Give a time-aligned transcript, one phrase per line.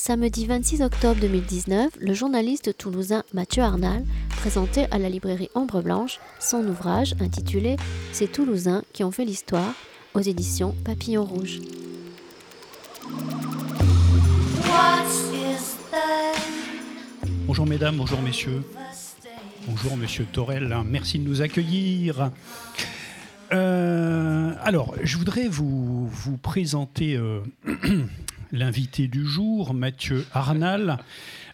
[0.00, 6.20] Samedi 26 octobre 2019, le journaliste toulousain Mathieu Arnal présentait à la librairie Ombre Blanche
[6.38, 7.76] son ouvrage intitulé
[8.12, 9.74] Ces Toulousains qui ont fait l'histoire
[10.14, 11.58] aux éditions Papillon Rouge.
[17.48, 18.62] Bonjour mesdames, bonjour messieurs.
[19.66, 22.30] Bonjour monsieur Torel, merci de nous accueillir.
[23.52, 27.40] Euh, alors, je voudrais vous, vous présenter euh,
[28.52, 30.98] l'invité du jour, Mathieu Arnal.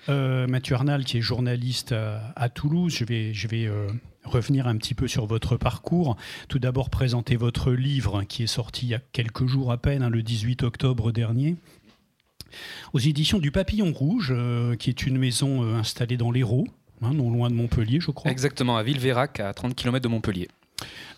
[0.09, 2.95] Euh, Mathieu Arnal, qui est journaliste à, Toulouse.
[2.95, 3.89] Je vais, euh,
[4.25, 6.17] revenir un petit peu sur votre parcours.
[6.49, 10.03] Tout d'abord, présenter votre livre qui est sorti il y a quelques jours à peine,
[10.03, 11.57] hein, le 18 octobre dernier.
[12.93, 16.69] Aux éditions du Papillon Rouge, euh, qui est une maison installée dans l'Hérault,
[17.03, 18.31] hein, non loin de Montpellier, je crois.
[18.31, 20.49] Exactement, à Villeveyrac, à 30 km de Montpellier.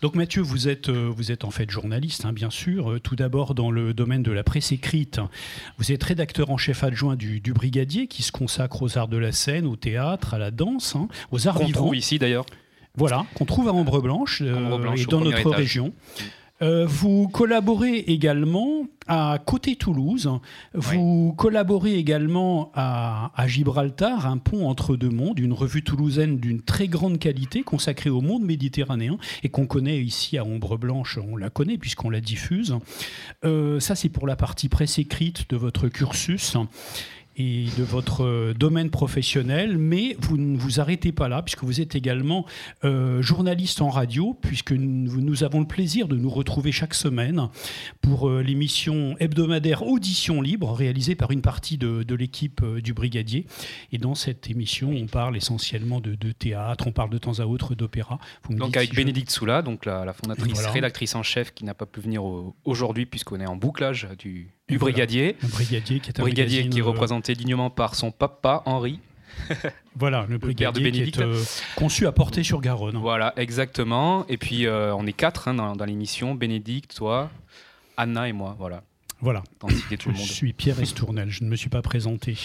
[0.03, 2.93] Donc Mathieu, vous êtes, euh, vous êtes en fait journaliste, hein, bien sûr.
[2.93, 5.21] Euh, tout d'abord dans le domaine de la presse écrite.
[5.79, 9.33] Vous êtes rédacteur en chef adjoint du, Brigadier, qui se consacre aux arts de la
[9.33, 11.93] scène, au théâtre, à la danse, hein, aux arts vivants.
[11.93, 12.47] ici d'ailleurs.
[12.97, 15.93] Voilà, qu'on trouve à Ambre Blanche, euh, et dans notre région.
[16.63, 20.31] Euh, vous collaborez également à Côté Toulouse.
[20.75, 26.89] Vous collaborez également à, Gibraltar, un pont entre deux mondes, une revue toulousaine d'une très
[26.89, 31.19] grande qualité consacrée au monde méditerranéen et qu'on connaît ici à Ombre Blanche.
[31.19, 32.77] On la connaît puisqu'on la diffuse.
[33.45, 36.57] Euh, ça, c'est pour la partie presse écrite de votre cursus
[37.37, 41.81] et de votre euh, domaine professionnel, mais vous ne vous arrêtez pas là, puisque vous
[41.81, 42.47] êtes également
[42.85, 47.49] euh, journaliste en radio, puisque nous, nous, avons le plaisir de nous retrouver chaque semaine
[48.01, 53.47] pour euh, l'émission hebdomadaire Audition Libre, réalisée par une partie de, de l'équipe du Brigadier.
[53.93, 57.45] Et dans cette émission, on parle essentiellement de, de théâtre, on parle de temps à
[57.45, 58.19] autre d'opéra.
[58.49, 62.23] Donc avec Bénédicte Soula, donc la, fondatrice, rédactrice en chef, qui n'a pas pu venir
[62.65, 65.37] aujourd'hui, puisqu'on est en bouclage du, du brigadier.
[65.43, 69.01] Un brigadier qui est un brigadier qui est euh, représenté dignement par son papa Henri.
[69.97, 71.43] voilà, le brigadier qui est euh,
[71.77, 72.97] conçu à porter sur Garonne.
[72.97, 74.27] Voilà, exactement.
[74.29, 77.31] Et puis euh, on est quatre hein, dans, l'émission Bénédicte, toi,
[77.97, 78.57] Anna et moi.
[78.59, 78.83] Voilà.
[79.21, 79.43] Voilà.
[79.61, 79.69] Tout
[80.11, 80.27] le monde.
[80.27, 82.37] Je suis Pierre Estournel, je ne me suis pas présenté.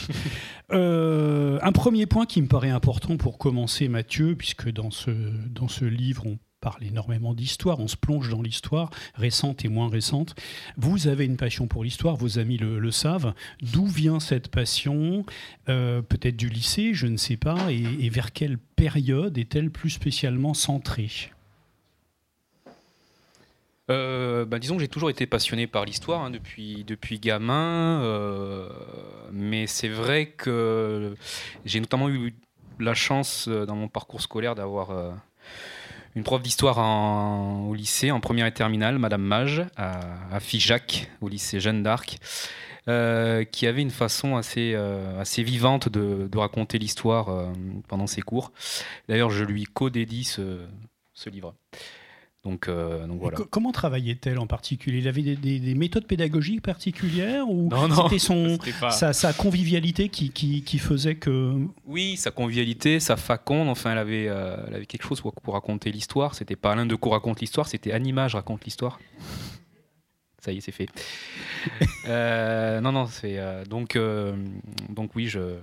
[0.69, 5.11] un premier point qui me paraît important pour commencer, Mathieu, puisque dans ce,
[5.49, 9.89] dans ce livre, on parle énormément d'histoire, on se plonge dans l'histoire, récente et moins
[9.89, 10.35] récente.
[10.77, 13.33] Vous avez une passion pour l'histoire, vos amis le, savent.
[13.61, 15.25] D'où vient cette passion
[15.69, 17.71] euh, Peut-être du lycée, je ne sais pas.
[17.71, 21.31] Et, vers quelle période est-elle plus spécialement centrée?
[23.89, 28.69] Euh, bah, disons que j'ai toujours été passionné par l'histoire hein, depuis, depuis gamin, euh,
[29.33, 31.15] mais c'est vrai que
[31.65, 32.35] j'ai notamment eu
[32.79, 34.91] la chance dans mon parcours scolaire d'avoir
[36.15, 36.77] une prof d'histoire
[37.67, 42.17] au lycée, en première et terminale, Madame Mage, à, Figeac, au lycée Jeanne d'Arc,
[42.87, 47.51] euh, qui avait une façon assez, euh, assez vivante de, raconter l'histoire euh,
[47.87, 48.51] pendant ses cours.
[49.07, 51.53] D'ailleurs, je lui co-dédie ce livre.
[52.43, 53.37] Donc, euh, voilà.
[53.51, 54.97] Comment travaillait-elle en particulier?
[54.97, 57.69] Il avait des, méthodes pédagogiques particulières ou
[58.03, 58.57] c'était son
[58.89, 63.69] sa, convivialité qui, qui, faisait que Oui, sa convivialité, sa faconde.
[63.69, 66.33] Enfin, elle avait, euh, elle avait quelque chose pour, raconter l'histoire.
[66.33, 68.99] C'était pas Alain Decaux raconte l'histoire, c'était Animage raconte l'histoire.
[70.39, 70.87] Ça y est, c'est fait.
[72.07, 73.95] Euh, non, non, c'est donc
[74.89, 75.59] donc oui, je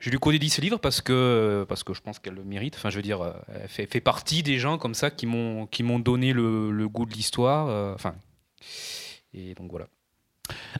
[0.00, 2.74] je lui dit ce livre parce que, je pense qu'elle le mérite.
[2.76, 6.32] Enfin, je veux dire, elle fait, fait partie des gens comme ça qui m'ont donné
[6.32, 7.68] le, le, goût de l'histoire.
[7.68, 8.14] Euh, enfin,
[9.34, 9.88] et donc voilà.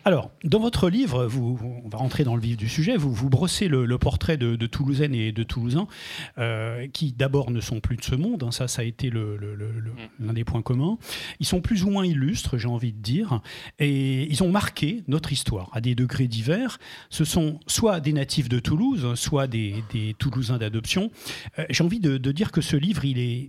[0.05, 3.29] Alors, dans votre livre, vous, on va rentrer dans le vif du sujet, vous, vous
[3.29, 5.87] brossez le, portrait de, de, Toulousaines et de Toulousains,
[6.39, 9.39] euh, qui d'abord ne sont plus de ce monde, hein, ça, ça a été mm.
[10.21, 10.99] l'un des points communs.
[11.39, 13.41] Ils sont plus ou moins illustres, j'ai envie de dire,
[13.79, 16.79] et ils ont marqué notre histoire à des degrés divers.
[17.11, 19.85] Ce sont soit des natifs de Toulouse, soit des,
[20.19, 21.11] Toulousains d'adoption.
[21.59, 23.49] Euh, j'ai envie de dire que ce livre, il est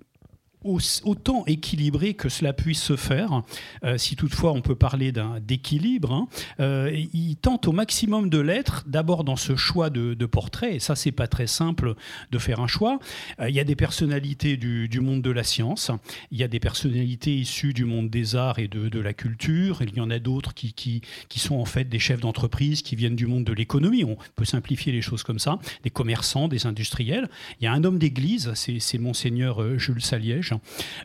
[0.64, 3.44] autant équilibré que cela puisse se faire,
[3.84, 5.12] euh, si toutefois on peut parler
[5.42, 6.28] d'équilibre, hein,
[6.60, 10.96] euh, il tente au maximum de l'être, d'abord dans ce choix de, portrait, et ça
[10.96, 11.96] c'est pas très simple
[12.32, 13.00] de faire un choix.
[13.40, 15.92] Euh, il y a des personnalités du, monde de la science,
[16.32, 19.96] il y a des personnalités issues du monde des arts et de, la culture, il
[19.96, 23.16] y en a d'autres qui, qui, qui, sont en fait des chefs d'entreprise, qui viennent
[23.16, 27.30] du monde de l'économie, on peut simplifier les choses comme ça, des commerçants, des industriels.
[27.60, 30.51] Il y a un homme d'église, c'est monseigneur Jules Saliège,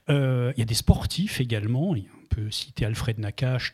[0.09, 1.91] euh, il y a des sportifs également.
[1.91, 3.73] On peut citer Alfred Nakache,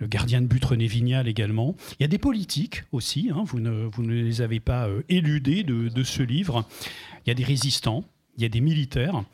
[0.00, 1.76] le, gardien de but René Vignal également.
[1.98, 3.30] Il y a des politiques aussi.
[3.32, 3.44] Hein.
[3.46, 6.66] vous, ne, vous, ne, les avez pas euh, éludés de, ce livre.
[7.24, 8.04] Il y a des résistants.
[8.36, 9.24] Il y a des militaires.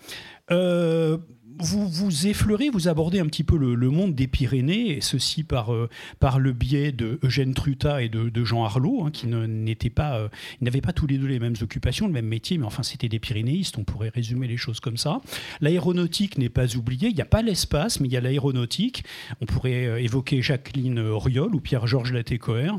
[0.51, 1.19] Euh,
[1.63, 5.73] vous, vous effleurez, vous abordez un petit peu le, monde des Pyrénées, et ceci par,
[5.73, 5.89] euh,
[6.19, 10.29] par le biais de Eugène Truta et de, Jean Arlot, hein, qui n'étaient pas, euh,
[10.61, 13.21] n'avaient pas tous les deux les mêmes occupations, le même métier, mais enfin c'était des
[13.21, 15.21] pyrénéistes, on pourrait résumer les choses comme ça.
[15.61, 19.05] L'aéronautique n'est pas oubliée, il n'y a pas l'espace, mais il y a l'aéronautique.
[19.41, 22.79] On pourrait euh, évoquer Jacqueline Oriol ou Pierre-Georges Latécoère.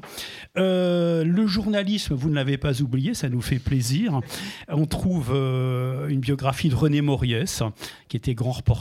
[0.56, 4.20] le journalisme, vous ne l'avez pas oublié, ça nous fait plaisir.
[4.68, 7.64] On trouve une biographie de René Moriès,
[8.10, 8.73] qui était grand reporter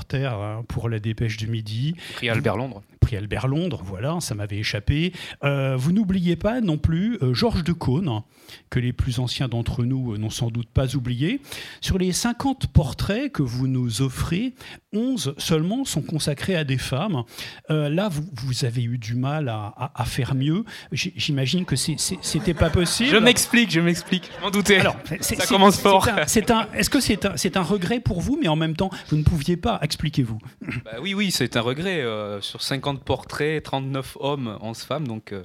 [0.42, 1.94] hein, pour la Dépêche du Midi.
[2.14, 2.82] Prix Albert Londres.
[3.02, 5.12] Prix Albert Londres, voilà, ça m'avait échappé.
[5.44, 8.22] Euh, vous n'oubliez pas non plus euh, Georges de Caunes,
[8.70, 11.40] que les plus anciens d'entre nous n'ont sans doute pas oublié.
[11.80, 14.54] Sur les 50 portraits que vous nous offrez,
[14.94, 17.24] 11 seulement sont consacrés à des femmes.
[17.70, 20.64] Euh, là, vous, vous, avez eu du mal à, à, faire mieux.
[20.92, 23.10] J'imagine que c'était pas possible.
[23.10, 24.30] Je m'explique, je m'explique.
[24.38, 24.78] Je m'en doutais.
[24.78, 26.08] Alors, ça commence fort.
[26.18, 29.56] Est-ce que c'est un, un, regret pour vous, mais en même temps, vous ne pouviez
[29.56, 30.38] pas Expliquez-vous.
[30.84, 32.00] Bah oui, oui, c'est un regret.
[32.00, 35.32] Euh, sur 50 portraits, 39 hommes, 11 femmes, donc.
[35.32, 35.42] Euh,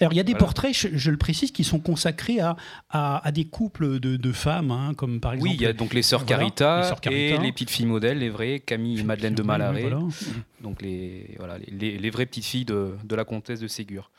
[0.00, 2.56] alors, il y a des portraits, je, le précise, qui sont consacrés à,
[2.90, 5.50] à, des couples de, de femmes, hein, comme par exemple.
[5.50, 8.60] Oui, il y a donc les sœurs Carita, et les petites filles modèles, les vraies,
[8.60, 9.90] Camille et Madeleine de Malaret.
[10.60, 14.10] Donc, les, voilà, les, les, vraies petites filles de, de la comtesse de Ségur.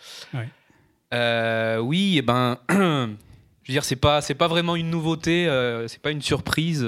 [1.14, 2.58] Euh, oui, et eh ben.
[2.70, 5.46] je veux dire, c'est pas, c'est pas vraiment une nouveauté,
[5.88, 6.86] c'est pas une surprise.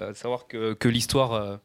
[0.00, 1.56] Euh, savoir que, que l'histoire euh,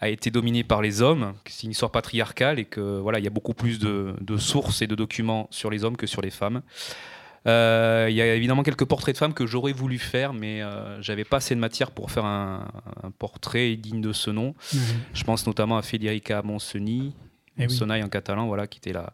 [0.00, 3.26] a été dominée par les hommes, c'est une histoire patriarcale et que voilà, il y
[3.26, 6.30] a beaucoup plus de, de, sources et de documents sur les hommes que sur les
[6.30, 6.62] femmes.
[7.46, 10.62] Euh, il y a évidemment quelques portraits de femmes que j'aurais voulu faire, mais
[11.00, 12.66] j'avais pas assez de matière pour faire un,
[13.18, 14.54] portrait digne de ce nom.
[15.12, 17.14] Je pense notamment à Federica Monsoni,
[17.58, 19.12] eh en catalan, voilà, qui était la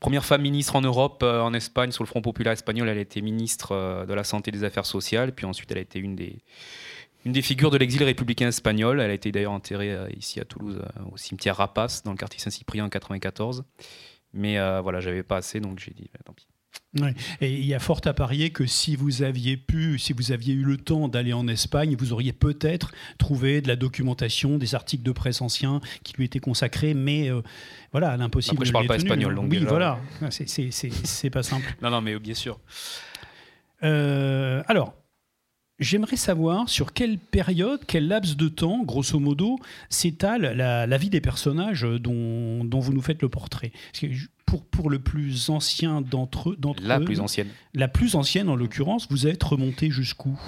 [0.00, 2.88] première femme ministre en Europe, en Espagne, sur le Front populaire espagnol.
[2.88, 5.82] Elle a été ministre de la Santé et des Affaires sociales, puis ensuite elle a
[5.82, 6.38] été une des
[7.24, 9.00] une des figures de l'exil républicain espagnol.
[9.00, 12.16] Elle a été d'ailleurs enterrée euh, ici à Toulouse, euh, au cimetière Rapace, dans le
[12.16, 13.64] quartier Saint-Cyprien en 94.
[14.32, 16.46] Mais euh, voilà, j'avais pas assez, donc j'ai dit, bah, tant pis.
[17.40, 20.54] Et il y a fort à parier que si vous aviez pu, si vous aviez
[20.54, 25.04] eu le temps d'aller en Espagne, vous auriez peut-être trouvé de la documentation, des articles
[25.04, 27.30] de presse anciens qui lui étaient consacrés, mais
[27.92, 28.56] voilà, l'impossible.
[28.56, 29.50] Après, je parle pas espagnol, donc.
[29.50, 30.00] Oui, voilà,
[30.30, 31.76] c'est pas simple.
[31.80, 32.58] non, non, mais bien sûr.
[33.82, 34.99] alors,
[35.80, 41.22] J'aimerais savoir sur quelle période, quel laps de temps, grosso modo, s'étale la, vie des
[41.22, 43.72] personnages dont, vous nous faites le portrait.
[44.44, 46.58] Pour, pour le plus ancien d'entre eux.
[46.82, 47.48] La plus ancienne.
[47.72, 50.38] La plus ancienne, en l'occurrence, vous êtes remonté jusqu'où?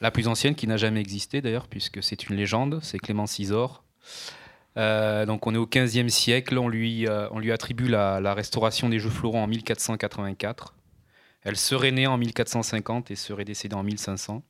[0.00, 3.84] La plus ancienne qui n'a jamais existé d'ailleurs, puisque c'est une légende, c'est Clément Cisor.
[4.76, 8.34] Euh, donc on est au XVe siècle, on lui, euh, on lui attribue la, la,
[8.34, 10.74] restauration des Jeux Florents en 1484.
[11.42, 14.42] Elle serait née en 1450 et serait décédée en 1500.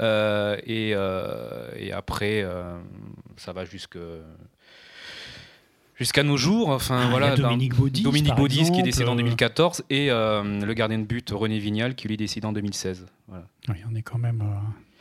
[0.00, 2.78] Euh, euh, et, après, euh,
[3.36, 3.98] ça va jusque
[5.96, 6.70] jusqu'à nos jours.
[6.70, 10.98] Enfin, ah, voilà, Dominique Baudis, Dominique Baudis qui est décédé en 2014 et le gardien
[10.98, 13.06] de but René Vignal qui lui est décédé en 2016.
[13.28, 13.46] Voilà.
[13.68, 14.42] Oui, on est quand même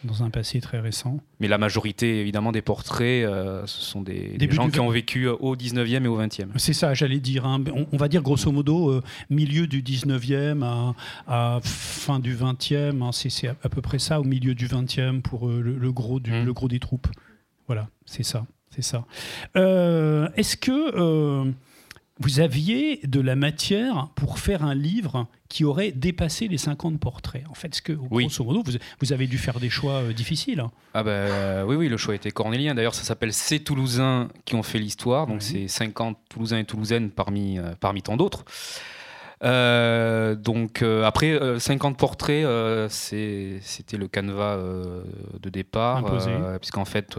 [0.03, 1.19] dans un passé très récent.
[1.39, 5.35] Mais la majorité, évidemment, des portraits, euh, ce sont des, gens qui ont vécu euh,
[5.35, 6.47] au 19e et au 20e.
[6.55, 7.45] C'est ça, j'allais dire.
[7.45, 7.63] Hein.
[7.91, 10.93] On, va dire grosso modo euh, milieu du 19e
[11.27, 13.01] à, fin du 20e.
[13.01, 13.11] Hein.
[13.11, 16.45] C'est à, peu près ça, au milieu du 20e pour le, gros du, mmh.
[16.45, 17.07] le gros des troupes.
[17.67, 18.45] Voilà, c'est ça.
[18.71, 19.05] C'est ça.
[19.55, 21.53] Est-ce que
[22.19, 27.43] vous aviez de la matière pour faire un livre qui aurait dépassé les 50 portraits.
[27.49, 28.61] En fait, ce que, grosso modo,
[28.99, 30.59] vous, avez dû faire des choix euh, difficiles.
[30.59, 30.71] Hein.
[30.93, 32.75] Ah ben oui, oui, le choix était cornélien.
[32.75, 35.27] D'ailleurs, ça s'appelle Ces Toulousains qui ont fait l'histoire.
[35.27, 38.43] Donc, c'est 50 Toulousains et Toulousaines parmi, euh, parmi tant d'autres.
[39.41, 42.45] Euh, donc après 50 portraits,
[42.89, 46.03] c'était le canevas de départ,
[46.59, 47.17] puisqu'en fait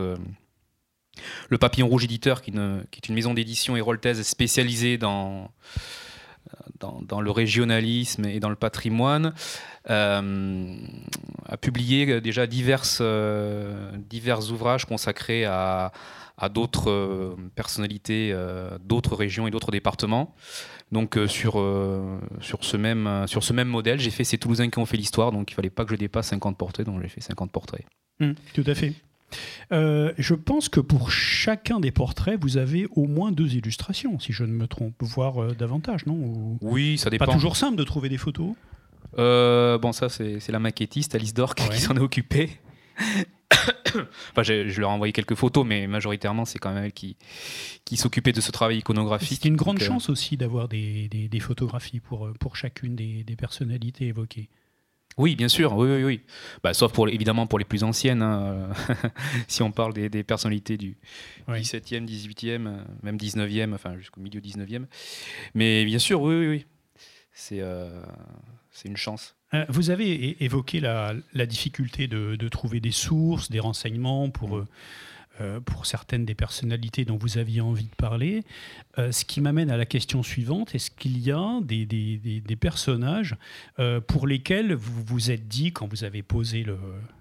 [1.48, 5.50] le Papillon Rouge Éditeur, qui, est une maison d'édition héroltaise spécialisée dans,
[7.20, 9.34] le régionalisme et dans le patrimoine,
[9.88, 10.76] euh,
[11.46, 12.42] a publié déjà
[13.00, 15.92] euh, divers, ouvrages consacrés à,
[16.52, 18.34] d'autres euh, personnalités,
[18.84, 20.34] d'autres régions et d'autres départements.
[20.92, 21.64] Donc sur,
[22.40, 25.30] sur, ce même, sur ce même modèle, j'ai fait ces Toulousains qui ont fait l'histoire,
[25.30, 27.84] donc il ne fallait pas que je dépasse 50 portraits, donc j'ai fait 50 portraits.
[28.18, 28.94] Mmh, tout à fait.
[29.72, 34.32] Euh, je pense que pour chacun des portraits, vous avez au moins deux illustrations, si
[34.32, 36.58] je ne me trompe, voire euh, davantage, non?
[36.60, 37.26] Oui, ça dépend.
[37.26, 38.54] Pas toujours simple de trouver des photos?
[39.18, 42.50] Euh, Bon, ça, c'est la maquettiste Alice Dork qui s'en est occupée.
[44.32, 47.16] enfin, je leur ai envoyé quelques photos, mais majoritairement, c'est quand même elle qui,
[47.84, 49.40] qui s'occupait de ce travail iconographique.
[49.42, 54.06] C'est une grande chance aussi d'avoir des, des, photographies pour, pour chacune des, des personnalités
[54.06, 54.48] évoquées.
[55.16, 56.20] Oui, bien sûr, oui, oui, oui.
[56.62, 58.70] Bah, sauf pour, évidemment pour les plus anciennes, hein.
[59.48, 60.96] si on parle des, personnalités du
[61.48, 64.86] 17e, 18e, même 19e, enfin jusqu'au milieu 19e.
[65.54, 66.66] Mais bien sûr, oui, oui, oui.
[67.32, 68.02] C'est euh,
[68.84, 69.36] une chance.
[69.54, 71.14] Euh, vous avez évoqué la,
[71.46, 74.56] difficulté de, trouver des sources, des renseignements pour...
[74.56, 74.60] Mm.
[74.60, 74.64] Euh,
[75.64, 78.42] pour certaines des personnalités dont vous aviez envie de parler.
[78.98, 82.56] Euh, ce qui m'amène à la question suivante, est-ce qu'il y a des, des, des,
[82.56, 83.36] personnages
[83.78, 86.76] euh, pour lesquels vous vous êtes dit, quand vous avez posé le,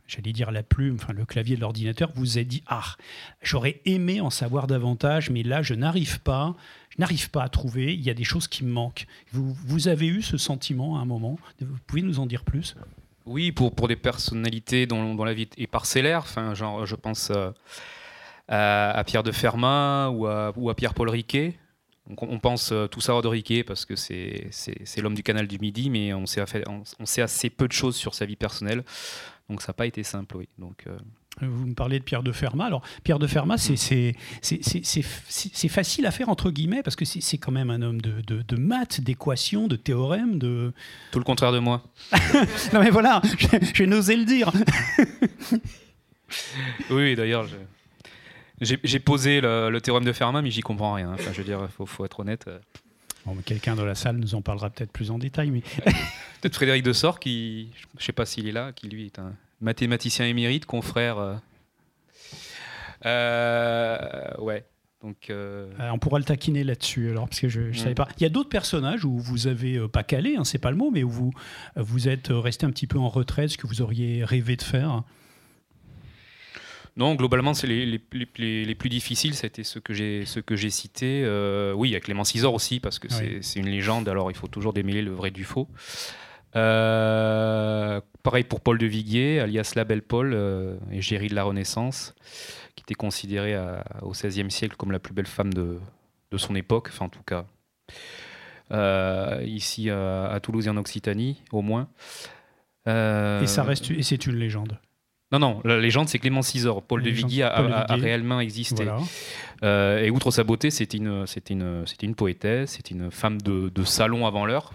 [0.08, 2.96] j'allais dire la plume, enfin le clavier de l'ordinateur, vous vous êtes dit, ah,
[3.42, 6.56] j'aurais aimé en savoir davantage, mais là, je n'arrive pas,
[6.90, 9.06] je n'arrive pas à trouver, il y a des choses qui me manquent.
[9.32, 11.38] Vous, vous avez eu ce sentiment à un moment?
[11.62, 12.76] Vous pouvez nous en dire plus?
[13.26, 17.32] Oui, pour, pour des personnalités dont, dont la vie est parcellaire, enfin, genre, je pense
[18.50, 21.56] à, Pierre de Fermat ou à, ou à Pierre-Paul Riquet.
[22.18, 24.50] on pense euh, tout savoir de Riquet parce que c'est
[24.98, 28.16] l'homme du canal du Midi, mais on sait, on, sait, assez peu de choses sur
[28.16, 28.84] sa vie personnelle.
[29.50, 30.50] Donc ça n'a pas été simple, oui.
[30.58, 30.98] Donc, euh,
[31.42, 32.66] Vous me parlez de Pierre de Fermat.
[32.66, 34.16] Alors, Pierre de Fermat, c'est
[35.70, 38.56] facile à faire, entre guillemets, parce que c'est quand même un homme de, de, de
[38.56, 40.40] maths, d'équations, de théorèmes.
[40.40, 40.74] De...
[41.12, 41.84] Tout le contraire de moi.
[42.74, 43.22] non, mais voilà,
[43.74, 44.52] j'ai osé le dire.
[46.90, 47.56] oui, d'ailleurs, je...
[48.62, 51.14] J'ai posé le, théorème de Fermat, mais j'y comprends rien.
[51.14, 52.50] Enfin, je veux dire, il faut, être honnête.
[53.46, 55.52] Quelqu'un dans la salle nous en parlera peut-être plus en détail.
[55.52, 55.62] Mais...
[56.42, 59.34] peut-être Frédéric Dessort, qui, je ne sais pas s'il est là, qui lui est un
[59.62, 61.18] mathématicien émérite, confrère.
[61.18, 61.36] Euh,
[63.06, 64.66] euh, ouais.
[65.02, 67.96] Donc, euh, On pourra le taquiner là-dessus, alors, parce que je ne savais mm.
[67.96, 68.08] pas.
[68.18, 70.92] Il y a d'autres personnages où vous avez pas calé, hein, c'est pas le mot,
[70.92, 71.32] mais où vous,
[71.78, 75.04] vous êtes resté un petit peu en retraite, ce que vous auriez rêvé de faire?
[77.00, 80.70] Non, globalement, c'est les, les, les, plus difficiles, c'était ceux que j'ai ceux que j'ai
[80.70, 81.24] cités.
[81.24, 84.10] Euh, oui, il y a Clément Cisor aussi parce que c'est une légende.
[84.10, 85.70] Alors il faut toujours démêler le vrai du faux.
[86.58, 92.16] Euh, pareil pour Paul de Viguier, alias la Belle Paul, euh, égérie de la Renaissance,
[92.76, 93.58] qui était considérée
[94.02, 95.80] au XVIe siècle comme la plus belle femme de,
[96.32, 97.46] de son époque, enfin en tout cas
[99.46, 101.88] ici à Toulouse et en Occitanie, au moins.
[102.88, 104.78] et ça reste, et c'est une légende.
[105.32, 106.82] Non, non, la légende, c'est Clément Cisor.
[106.82, 108.88] Paul de Vigui a, réellement existé.
[109.62, 114.26] Euh, et outre sa beauté, c'était une, une, une poétesse, c'est une femme de, salon
[114.26, 114.74] avant l'heure.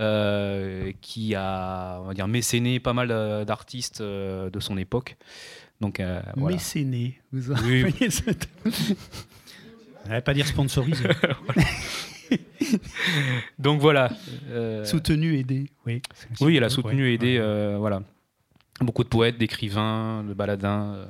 [0.00, 3.08] Euh, qui a on va dire mécéné pas mal
[3.44, 5.16] d'artistes euh, de son époque.
[5.82, 6.00] Donc
[6.36, 6.56] voilà.
[6.56, 7.84] mécéné, vous oui.
[10.24, 11.04] pas dire sponsorisé.
[13.58, 14.10] Donc voilà.
[14.84, 15.70] Soutenu, aidé.
[15.86, 16.00] Oui.
[16.40, 17.38] Oui, elle a soutenu, aidé.
[17.78, 18.02] voilà.
[18.80, 20.94] Beaucoup de poètes, d'écrivains, de baladins.
[20.94, 21.06] Euh.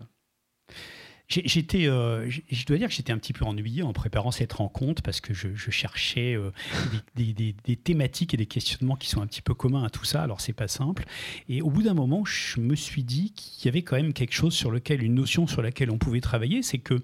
[1.28, 5.00] J'étais, euh, je dois dire que j'étais un petit peu ennuyé en préparant cette rencontre
[5.00, 6.50] parce que je, cherchais euh,
[7.14, 10.22] des, thématiques et des questionnements qui sont un petit peu communs à tout ça.
[10.22, 11.04] Alors c'est pas simple.
[11.48, 14.34] Et au bout d'un moment, je me suis dit qu'il y avait quand même quelque
[14.34, 17.00] chose sur lequel, une notion sur laquelle on pouvait travailler, c'est que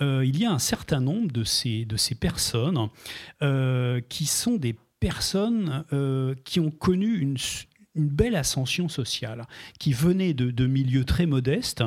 [0.00, 2.88] il y a un certain nombre de ces de ces personnes
[4.08, 5.84] qui sont des personnes
[6.44, 7.36] qui ont connu une,
[7.96, 9.46] une belle ascension sociale,
[9.80, 11.82] qui venaient de, milieux très modestes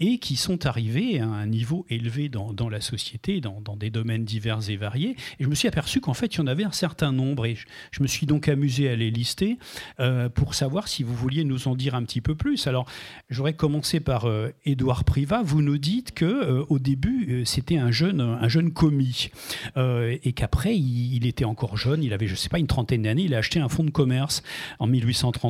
[0.00, 4.70] et qui sont arrivés à un niveau élevé dans, la société, dans, des domaines divers
[4.70, 5.16] et variés.
[5.38, 7.44] Et je me suis aperçu qu'en fait, il y en avait un certain nombre.
[7.44, 7.56] Et
[7.90, 9.58] je, me suis donc amusé à les lister
[10.00, 12.66] euh, pour savoir si vous vouliez nous en dire un petit peu plus.
[12.66, 12.86] Alors,
[13.28, 15.42] j'aurais commencé par euh, Édouard Privat.
[15.42, 19.30] Vous nous dites que euh, au début, c'était un jeune, un jeune commis
[19.76, 22.02] et qu'après, il, il, était encore jeune.
[22.02, 23.24] Il avait, je sais pas, une trentaine d'années.
[23.24, 24.42] Il a acheté un fonds de commerce
[24.78, 25.41] en 1830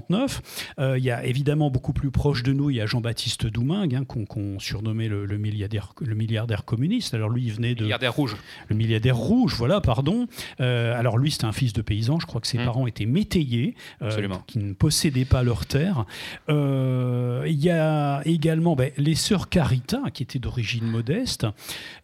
[0.78, 3.94] euh, il y a évidemment beaucoup plus proche de nous, il y a Jean-Baptiste Doumingue,
[3.94, 7.14] hein, qu'on surnommait le, milliardaire, le milliardaire communiste.
[7.14, 7.80] Alors lui, il venait de...
[7.80, 8.36] Le milliardaire rouge.
[8.68, 10.26] Le milliardaire rouge, voilà, pardon.
[10.60, 12.64] Euh, alors lui, c'était un fils de paysan, je crois que ses mmh.
[12.64, 16.04] parents étaient métayers, euh, qui ne possédaient pas leur terre.
[16.48, 21.46] Il y a également ben, les sœurs Carita, qui étaient d'origine modeste.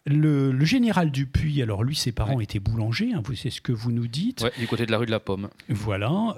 [0.05, 4.07] Le, général Dupuis, alors lui, ses parents étaient boulangers, hein, c'est ce que vous nous
[4.07, 4.45] dites.
[4.59, 5.49] du côté de la rue de la Pomme.
[5.69, 6.35] Voilà.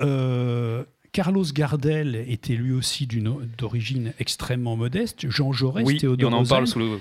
[1.14, 3.08] Carlos Gardel était lui aussi
[3.58, 5.30] d'origine extrêmement modeste.
[5.30, 7.00] Jean Jaurès, oui, on en parle sous le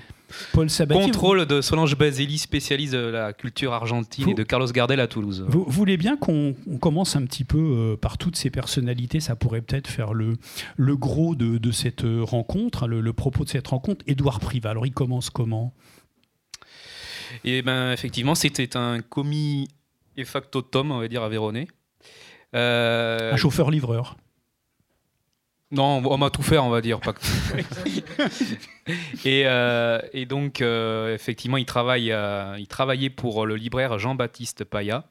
[0.53, 5.07] Paul contrôle de Solange Basili, spécialiste de la culture argentine, et de Carlos Gardel à
[5.07, 5.45] Toulouse.
[5.47, 9.61] Vous, voulez bien qu'on commence un petit peu euh, par toutes ces personnalités Ça pourrait
[9.61, 10.37] peut-être faire le,
[10.77, 14.03] le gros de, cette rencontre, le, propos de cette rencontre.
[14.07, 15.73] Édouard Privat, alors il commence comment?
[17.45, 19.69] Eh ben, effectivement, c'était un commis
[20.17, 21.67] et factotum, on va dire, à Véronée.
[22.55, 24.17] Euh, un chauffeur-livreur.
[25.71, 26.99] Non, on m'a tout fait, on va dire.
[29.25, 32.13] et, euh, et, donc, euh, effectivement, il, travaille,
[32.57, 35.05] il travaillait pour le libraire Jean-Baptiste Paya.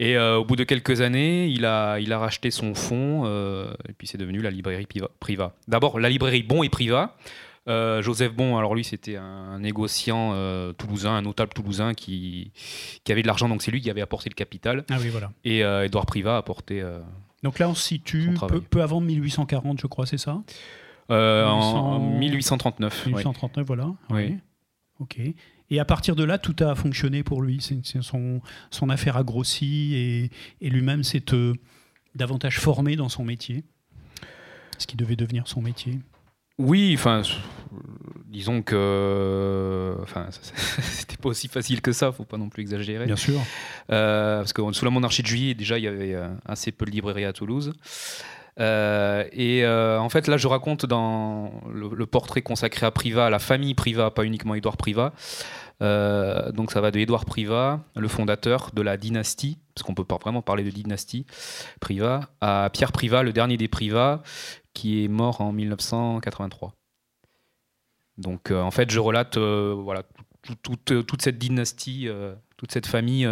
[0.00, 3.26] Et au bout de quelques années, il a, il a racheté son fonds
[3.88, 4.86] et puis c'est devenu la librairie
[5.18, 5.54] Priva.
[5.66, 7.16] D'abord, la librairie Bon et Priva.
[7.68, 10.34] Joseph Bon, alors lui, c'était un négociant
[10.74, 12.52] toulousain, un notable toulousain qui,
[13.04, 14.84] qui avait de l'argent, donc c'est lui qui avait apporté le capital.
[14.90, 15.30] Ah oui, voilà.
[15.44, 16.82] Et Édouard Priva a apporté.
[17.42, 18.34] donc là, on se situe
[18.70, 20.42] peu, avant 1840, je crois, c'est ça?
[21.10, 23.06] En 1839.
[23.06, 23.92] 1839, voilà.
[24.10, 24.36] Oui.
[25.00, 25.20] Ok.
[25.70, 27.60] Et à partir de là, tout a fonctionné pour lui.
[28.00, 31.54] son, son affaire a grossi et, et lui-même s'est euh,
[32.14, 33.64] davantage formé dans son métier,
[34.78, 35.98] ce qui devait devenir son métier.
[36.58, 37.22] Oui, enfin,
[38.26, 40.26] disons que, enfin,
[40.82, 43.06] c'était pas aussi facile que ça, faut pas non plus exagérer.
[43.06, 43.40] Bien sûr.
[43.90, 46.84] Euh, parce que sous la monarchie de Juillet, déjà, il y avait euh, assez peu
[46.84, 47.72] de librairies à Toulouse.
[48.58, 53.74] et en fait, là, je raconte dans le, portrait consacré à Priva, à la famille
[53.74, 55.12] Priva, pas uniquement Édouard Priva,
[55.80, 60.04] euh, donc ça va de Édouard Privat, le fondateur de la dynastie, parce qu'on peut
[60.04, 61.26] pas vraiment parler de dynastie
[61.80, 64.22] Privat, à Pierre Privat, le dernier des Privats,
[64.74, 66.74] qui est mort en 1983.
[68.16, 70.02] Donc euh, en fait, je relate euh, voilà,
[70.62, 72.08] toute cette dynastie,
[72.56, 73.28] toute cette famille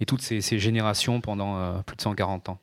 [0.00, 2.58] et toutes ces, générations pendant plus de 140 ans.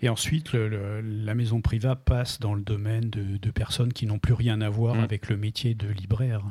[0.00, 4.60] Et ensuite, la maison Privat passe dans le domaine de, personnes qui n'ont plus rien
[4.62, 5.00] à voir mmh.
[5.00, 6.42] avec le métier de libraire.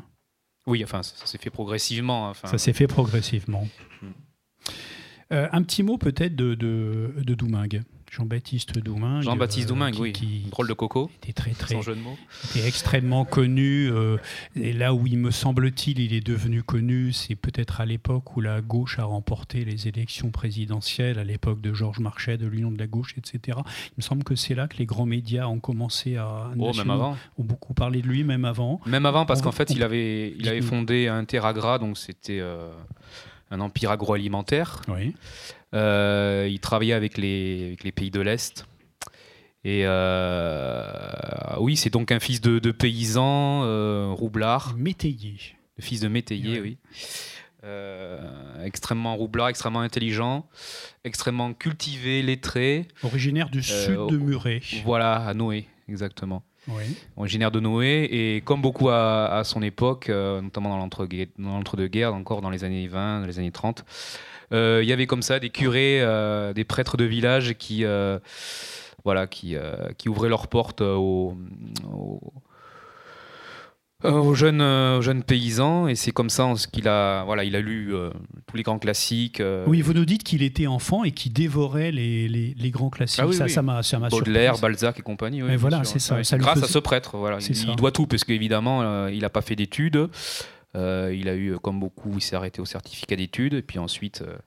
[0.68, 2.30] Oui, enfin, ça, s'est fait progressivement.
[2.30, 2.48] Enfin...
[2.48, 3.68] Ça s'est fait progressivement.
[5.32, 7.84] Euh, un petit mot peut-être de, de, de Doumingue.
[8.12, 8.74] Jean-Baptiste.
[9.22, 10.12] Jean-Baptiste euh, Doumingue, oui.
[10.12, 11.10] Qui, Drôle de coco.
[11.24, 11.76] Était très, très.
[11.76, 12.18] Sans jeu de mots.
[12.50, 13.90] Était extrêmement connu.
[13.90, 14.18] Euh,
[14.58, 18.42] et là où il me semble-t-il, il est devenu connu, c'est peut-être à l'époque où
[18.42, 22.78] la gauche a remporté les élections présidentielles, à l'époque de Georges Marchais, de l'Union de
[22.78, 23.58] la gauche, etc.
[23.58, 26.52] Il me semble que c'est là que les grands médias ont commencé à.
[26.60, 27.18] Oh, même avant.
[27.38, 28.82] Ont beaucoup parlé de lui, même avant.
[28.88, 32.74] Même avant, parce qu'en fait, il avait, il avait fondé Interagra, donc c'était euh,
[33.52, 34.82] un empire agroalimentaire.
[34.88, 35.14] Oui.
[35.74, 38.66] Euh, il travaillait avec les, avec les pays de l'Est.
[39.64, 40.84] Et euh,
[41.60, 44.74] oui, c'est donc un fils de, de paysan euh, roublard.
[44.76, 45.38] Métayer.
[45.78, 46.78] Le fils de métayer, oui.
[48.64, 50.48] extrêmement roublard, extrêmement intelligent,
[51.04, 52.88] extrêmement cultivé, lettré.
[53.04, 54.62] Originaire du sud de Muret.
[54.84, 56.44] Voilà, à Noé, exactement.
[57.18, 60.78] Originaire de Noé, et comme beaucoup à, son époque, notamment dans
[61.38, 63.84] l'entre-deux-guerres, encore dans les années 20, dans les années 30,
[64.54, 68.20] euh, il y avait comme ça des curés, euh, des prêtres de village qui, euh,
[69.04, 69.56] voilà, qui,
[69.98, 71.38] qui ouvraient leurs portes aux,
[71.92, 72.34] aux
[74.34, 77.94] jeunes, jeunes paysans et c'est comme ça qu'il a voilà il a lu
[78.48, 82.28] tous les grands classiques oui vous nous dites qu'il était enfant et qu'il dévorait les,
[82.28, 83.24] les, les, grands classiques.
[83.26, 86.68] Ah ça ça m'a ça Baudelaire Balzac et compagnie oui, voilà c'est ça, grâce à
[86.68, 90.10] ce prêtre voilà il, doit tout parce qu'évidemment il n'a pas fait d'études.
[90.76, 93.54] Euh, il a eu, comme beaucoup, il s'est arrêté au certificat d'études.
[93.54, 94.38] Et puis ensuite, euh,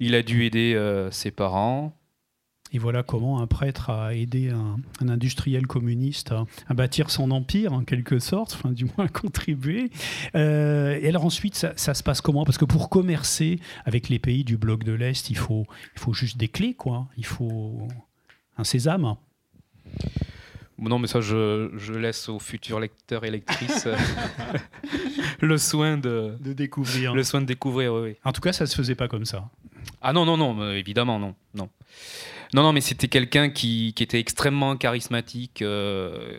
[0.00, 1.97] il a dû aider euh, ses parents.
[2.72, 4.76] Et voilà comment un prêtre a aidé un,
[5.08, 9.90] industriel communiste à, bâtir son empire, en quelque sorte, enfin, du moins à contribuer.
[10.34, 12.44] et alors ensuite, ça, se passe comment?
[12.44, 16.12] Parce que pour commercer avec les pays du bloc de l'Est, il faut, il faut
[16.12, 17.08] juste des clés, quoi.
[17.16, 17.88] Il faut
[18.58, 19.16] un sésame.
[20.78, 23.96] Non, mais ça, je, laisse aux futurs lecteurs et lectrices euh,
[25.40, 27.14] le soin de, découvrir.
[27.14, 29.50] Le soin de découvrir, oui, En tout cas, ça se faisait pas comme ça.
[30.00, 31.34] Ah non, non, non, évidemment, non.
[31.54, 31.68] Non,
[32.54, 36.36] non, non mais c'était quelqu'un qui, était extrêmement charismatique, euh,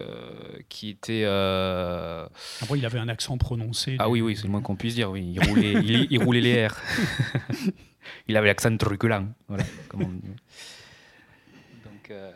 [0.70, 1.24] qui était.
[1.26, 2.28] Euh...
[2.62, 3.96] Après, il avait un accent prononcé.
[4.00, 5.34] Ah oui, oui, c'est le moins qu'on puisse dire, oui.
[5.36, 6.78] Il roulait, il, roulait les airs.
[8.28, 9.64] il avait l'accent truculent, voilà.
[9.90, 10.12] Comme Donc.
[12.12, 12.32] Euh,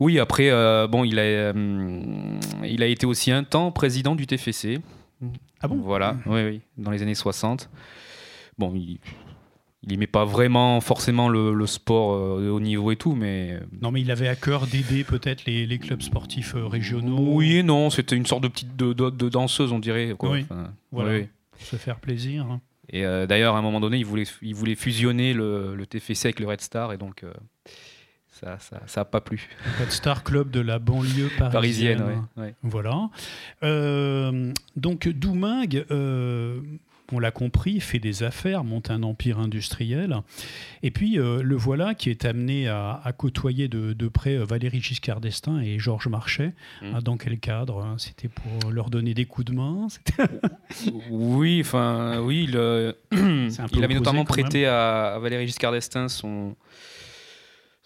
[0.00, 4.26] oui, après, euh, bon, il a, euh, il a été aussi un temps président du
[4.26, 4.80] TFC.
[5.60, 5.76] Ah bon?
[5.78, 7.68] Voilà, oui, oui, dans les années 60.
[8.58, 9.00] Bon, il
[9.86, 13.58] n'aimait pas vraiment forcément le, sport euh, de haut niveau et tout, mais...
[13.80, 17.34] Non, mais il avait à cœur d'aider peut-être les, clubs sportifs régionaux.
[17.34, 20.14] Oui et non, c'était une sorte de petite de, danseuse, on dirait.
[20.20, 20.46] Oui,
[20.90, 21.24] voilà,
[21.58, 22.46] se faire plaisir.
[22.46, 22.60] Hein.
[22.90, 26.40] Et d'ailleurs, à un moment donné, il voulait, il voulait fusionner le, le TFC avec
[26.40, 27.24] le Red Star, et donc
[28.40, 29.48] ça n'a ça, pas plu.
[29.80, 32.26] Red Star Club de la banlieue parisienne.
[32.36, 33.10] parisienne Voilà.
[33.64, 36.60] Euh, donc Doumingue, euh,
[37.12, 40.16] on l'a compris, fait des affaires, monte un empire industriel.
[40.82, 45.60] Et puis euh, le voilà qui est amené à, côtoyer de, près Valérie Giscard d'Estaing
[45.60, 46.52] et Georges Marchais.
[46.82, 46.86] Mmh.
[46.94, 49.88] Ah, dans quel cadre hein C'était pour leur donner des coups de main
[51.10, 52.48] Oui, enfin, oui.
[52.48, 56.56] il, il avait notamment prêté à, à Valérie Giscard d'Estaing son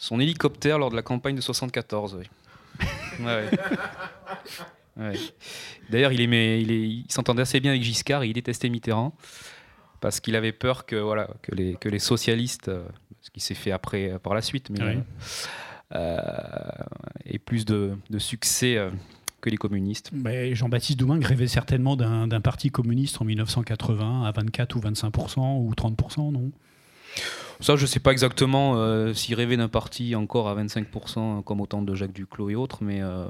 [0.03, 2.19] son hélicoptère lors de la campagne de 74.
[5.91, 9.15] D'ailleurs, il, il s'entendait assez bien avec Giscard et il détestait Mitterrand.
[10.01, 12.85] parce qu'il avait peur que, voilà, que, les, que les socialistes, euh,
[13.21, 15.03] ce qui s'est fait après par la suite, mais, Oui.
[15.95, 16.17] euh,
[17.25, 18.91] aient plus de, de succès euh,
[19.41, 20.11] que les communistes.
[20.13, 25.73] Mais Jean-Baptiste Doumenc rêvait certainement d'un parti communiste en 1980 à 24 ou 25% ou
[25.75, 26.51] 30%, non?
[27.61, 31.67] Ça, je sais pas exactement euh, s'il rêvait d'un parti encore à 25%, comme au
[31.67, 33.27] temps de Jacques Duclos et autres, mais euh,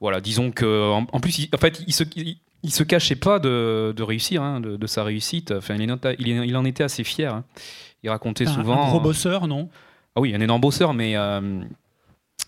[0.00, 3.16] voilà, disons que en, en plus, il, en fait, il se, il, il se cachait
[3.16, 5.52] pas de, de réussir, hein, de, de sa réussite.
[5.52, 7.32] Enfin, il, en, il, il en était assez fier.
[7.34, 7.44] hein.
[8.02, 8.82] Il racontait Un- souvent.
[8.84, 9.68] Un gros bosseur, non?
[10.16, 11.60] Ah oui, un énorme bosseur, mais euh,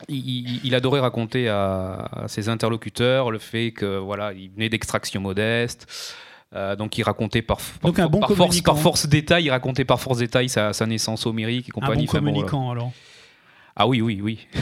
[0.08, 5.86] il, adorait raconter à, à ses interlocuteurs le fait que voilà, il venait d'extraction modeste.
[6.52, 9.50] Euh, donc il racontait par, par, Donc un bon par force, par force détail, il
[9.50, 12.06] racontait par force détail sa, sa naissance homérique et Un compagnie.
[12.08, 12.90] Enfin, bon, communicant, alors?
[13.76, 14.48] Ah oui, oui, oui.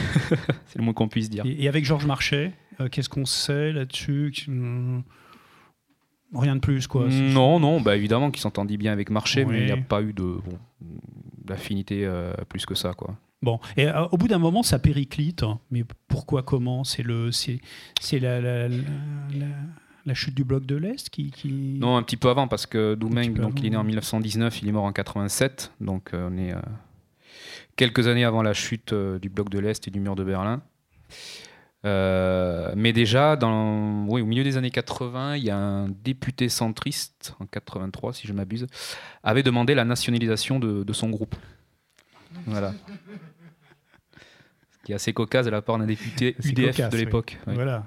[0.67, 1.43] C'est le moins qu'on puisse dire.
[1.47, 2.51] Et, avec Georges Marchais,
[2.87, 4.31] qu'est-ce qu'on sait là-dessus
[6.33, 7.07] Rien de plus, quoi.
[7.09, 10.13] Non, non, bah évidemment qu'il s'entendit bien avec Marché, mais il n'y a pas eu
[10.13, 10.59] de bon,
[11.43, 13.17] d'affinité euh, plus que ça, quoi.
[13.41, 15.41] Bon, et euh, au bout d'un moment, ça périclite.
[15.43, 15.59] hein.
[15.71, 16.83] Mais pourquoi, comment?
[16.83, 17.59] C'est le, c'est,
[17.99, 18.75] c'est la, la, la-
[19.33, 19.45] la-
[20.05, 22.93] la chute du bloc de l'Est qui, qui- Non, un petit peu avant, parce que
[22.95, 23.87] Doumeng, donc avant, il est né en ouais.
[23.87, 26.59] 1919, il est mort en 87, donc euh, on est euh,
[27.75, 30.61] quelques années avant la chute euh, du bloc de l'Est et du mur de Berlin.
[31.85, 36.49] Euh, mais déjà, dans, oui, au milieu des années 80, il y a un député
[36.49, 38.67] centriste, en 83 si je m'abuse,
[39.23, 41.35] avait demandé la nationalisation de, de son groupe.
[42.45, 42.73] Voilà.
[44.71, 47.37] Ce qui est assez cocasse de la part d'un député UDF cocasse, de l'époque.
[47.47, 47.53] oui.
[47.55, 47.85] Voilà.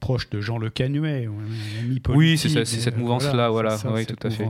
[0.00, 1.28] Proche de Jean Le Canuet,
[1.78, 3.78] ami Oui, c'est cette mouvance-là, voilà.
[3.84, 4.48] Oui, tout à fait.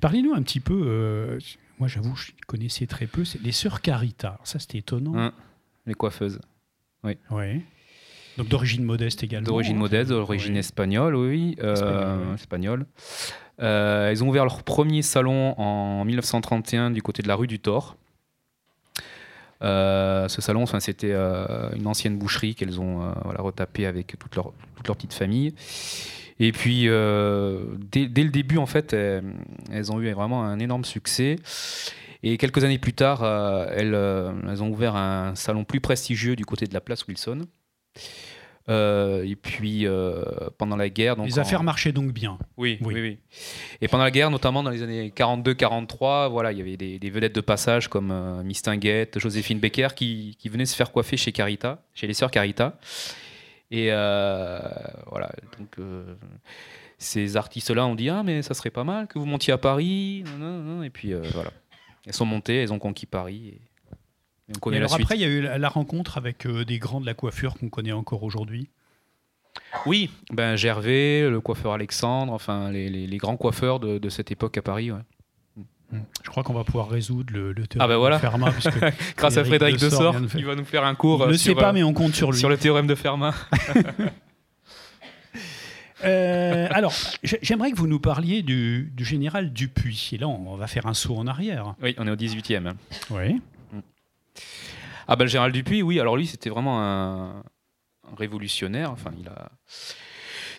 [0.00, 1.38] Parlez-nous un petit peu, euh,
[1.78, 4.30] moi j'avoue, je connaissais très peu, c'est les sœurs Carita.
[4.30, 5.16] Alors ça, c'était étonnant.
[5.16, 5.32] Hein,
[5.86, 6.40] les coiffeuses.
[7.04, 7.60] Ouais.
[8.36, 9.46] Donc d'origine modeste également.
[9.46, 10.58] D'origine modeste, d'origine Oui.
[10.60, 11.56] espagnole, oui, oui.
[11.62, 12.34] euh, Espagnole, oui.
[12.34, 12.86] espagnole.
[13.60, 17.58] Euh, ils ont ouvert leur premier salon en 1931 du côté de la rue du
[17.58, 17.96] Thor.
[19.62, 24.16] Euh, ce salon, enfin, c'était euh, une ancienne boucherie qu'elles ont euh, voilà, retapée avec
[24.18, 25.54] toute leur, toute leur petite famille.
[26.38, 26.82] Et puis,
[27.90, 29.24] dès, dès le début, en fait, elles,
[29.72, 31.34] elles ont eu vraiment un énorme succès.
[32.22, 36.34] Et quelques années plus tard, euh, elles, euh, elles ont ouvert un salon plus prestigieux
[36.36, 37.42] du côté de la place Wilson.
[38.68, 40.22] Euh, et puis, euh,
[40.58, 41.16] pendant la guerre.
[41.16, 42.38] Donc Les en- affaires marchaient donc bien.
[42.58, 42.94] oui, Oui.
[42.94, 43.18] oui, oui.
[43.80, 47.10] Et pendant la guerre, notamment dans les années 42-43, voilà, il y avait des, des
[47.10, 51.16] vedettes de passage comme euh, Miss Tinguette, Joséphine Becker qui, qui venaient se faire coiffer
[51.16, 52.78] chez Carita, chez les sœurs Carita.
[53.70, 55.76] Et voilà, donc
[56.98, 60.24] ces artistes-là ont dit ah mais ça serait pas mal que vous montiez à Paris,
[60.84, 61.50] et puis voilà,
[62.06, 63.48] elles sont montées, elles ont conquis Paris.
[63.48, 63.60] Et, et
[64.50, 65.04] on Et connaît la alors suite.
[65.04, 67.54] après, il y a eu la, la rencontre avec euh, des grands de la coiffure
[67.58, 68.68] qu'on connaît encore aujourd'hui.
[69.86, 74.30] Oui, ben Gervais, le coiffeur Alexandre, enfin les, les- les grands coiffeurs de, de cette
[74.30, 74.92] époque à Paris.
[74.92, 75.00] ouais.
[76.22, 78.16] Je crois qu'on va pouvoir résoudre le, le théorème Ah ben voilà.
[78.16, 78.52] de Fermat.
[79.16, 81.70] Grâce à Frédéric Dessort de il va nous faire un cours ne euh, sait pas,
[81.70, 82.38] euh, mais on compte sur lui.
[82.38, 83.34] sur le théorème de Fermat.
[86.04, 90.10] Euh, alors, j'ai- j'aimerais que vous nous parliez du, du général Dupuis.
[90.12, 91.74] Et là, on va faire un saut en arrière.
[91.82, 92.74] Oui, on est au 18e.
[93.10, 93.40] Oui.
[95.10, 97.42] Ah ben le général Dupuis, oui, alors lui c'était vraiment un,
[98.10, 98.90] un révolutionnaire.
[98.92, 99.50] Enfin, il a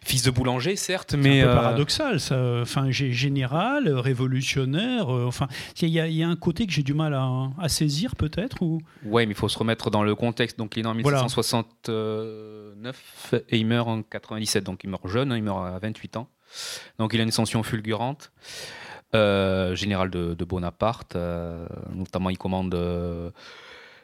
[0.09, 2.59] fils de boulanger, certes, C'est mais un peu euh, paradoxal, ça.
[2.61, 5.13] Enfin, général, euh, révolutionnaire.
[5.13, 5.47] euh, enfin,
[5.81, 8.15] il y, a- il y a un côté que j'ai du mal à, à saisir,
[8.15, 8.61] peut-être.
[8.61, 8.79] Ou?
[9.05, 10.57] Ouais, mais il faut se remettre dans le contexte.
[10.57, 11.23] Donc il est né en Voilà.
[11.23, 14.63] 1769 et il meurt en 97.
[14.63, 16.27] Donc il meurt jeune, hein, il meurt à 28 ans.
[16.97, 18.31] Donc il a une ascension fulgurante.
[19.15, 23.31] Euh, général de, de Bonaparte, euh, notamment il commande euh,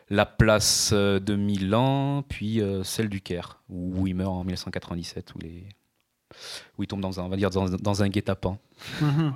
[0.10, 5.48] la place de Milan, puis celle du Caire, où il meurt en 1997, où, il
[5.48, 5.68] est-
[6.78, 8.58] où il tombe dans un, on va dire, dans, dans un guet-apens.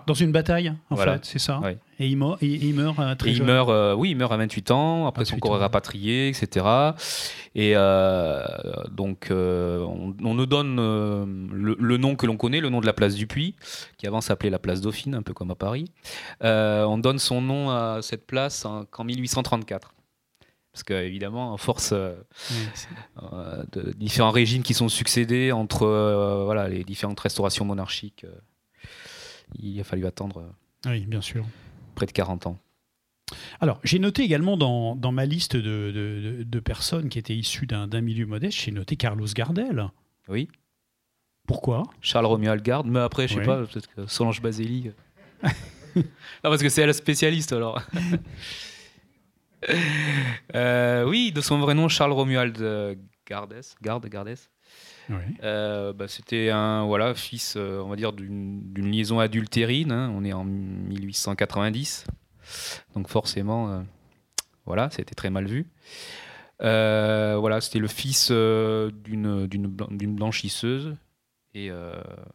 [0.05, 1.13] dans une bataille, en Voilà.
[1.13, 1.62] fait, c'est ça.
[1.99, 3.47] Et il meurt, et, et il meurt euh, très Et il jeune.
[3.47, 5.07] meurt, euh, oui, il meurt à 28 ans.
[5.07, 6.65] Après, son 28 corps est rapatrié, etc.
[7.55, 8.43] Et euh,
[8.91, 12.93] donc, on, on nous donne le, le nom que l'on connaît, le nom de la
[12.93, 13.55] place du Puy,
[13.97, 15.85] qui avant s'appelait la place Dauphine, un peu comme à Paris.
[16.41, 19.93] On donne son nom à cette place en- qu'en 1834.
[20.79, 22.15] Parce qu'évidemment, en force euh,
[23.21, 28.25] euh, de différents régimes qui sont succédés entre euh, voilà, les différentes restaurations monarchiques,
[29.57, 30.53] il a fallu attendre
[30.85, 31.45] oui, bien sûr.
[31.95, 32.57] près de 40 ans.
[33.59, 37.35] Alors, j'ai noté également dans, dans ma liste de, de- de- de personnes qui étaient
[37.35, 39.89] issues d'un milieu modeste, j'ai noté Carlos Gardel.
[40.29, 40.47] Oui.
[41.45, 41.83] Pourquoi?
[41.99, 43.45] Charles Romuald Algarde, mais après, je sais Oui.
[43.45, 44.91] pas, peut-être que Solange Baselli.
[45.43, 45.49] euh.
[45.97, 46.03] non,
[46.43, 47.81] parce que c'est elle la spécialiste alors.
[50.55, 52.95] Euh, oui, de son vrai nom, Charles Romuald euh,
[53.27, 53.61] Gardes.
[53.81, 54.35] Garde, Gardes.
[55.43, 59.91] Euh, bah, c'était un voilà, fils, on va dire, d'une liaison adultérine.
[59.91, 60.11] Hein.
[60.15, 62.05] On est en 1890.
[62.95, 63.81] Donc forcément, euh,
[64.65, 65.67] voilà, c'était très mal vu.
[66.59, 69.47] voilà, c'était le fils d'une
[70.15, 70.95] blanchisseuse.
[71.55, 71.71] Et,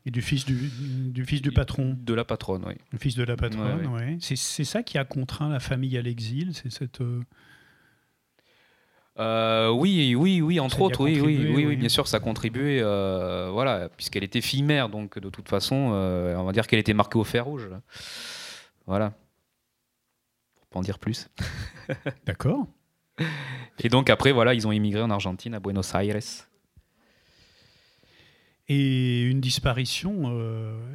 [0.07, 0.71] et, du fils du,
[1.13, 2.75] du, fils du patron De la patronne, oui.
[2.91, 4.19] Le fils de la patronne, oui.
[4.21, 7.01] C'est ça qui a contraint la famille à l'exil, c'est cette...
[9.19, 12.81] Euh, oui, oui, oui, entre autres, oui, oui, oui, oui, bien sûr, ça a contribué,
[12.83, 16.81] euh, voilà, puisqu'elle était fille mère, donc de toute façon, euh, on va dire qu'elle
[16.81, 17.71] était marquée au fer rouge,
[18.87, 19.11] voilà.
[20.57, 21.29] Pour pas en dire plus.
[22.27, 22.67] D'accord.
[23.79, 26.19] Et donc après, voilà, ils ont immigré en Argentine, à Buenos Aires.
[28.69, 30.31] Et une disparition,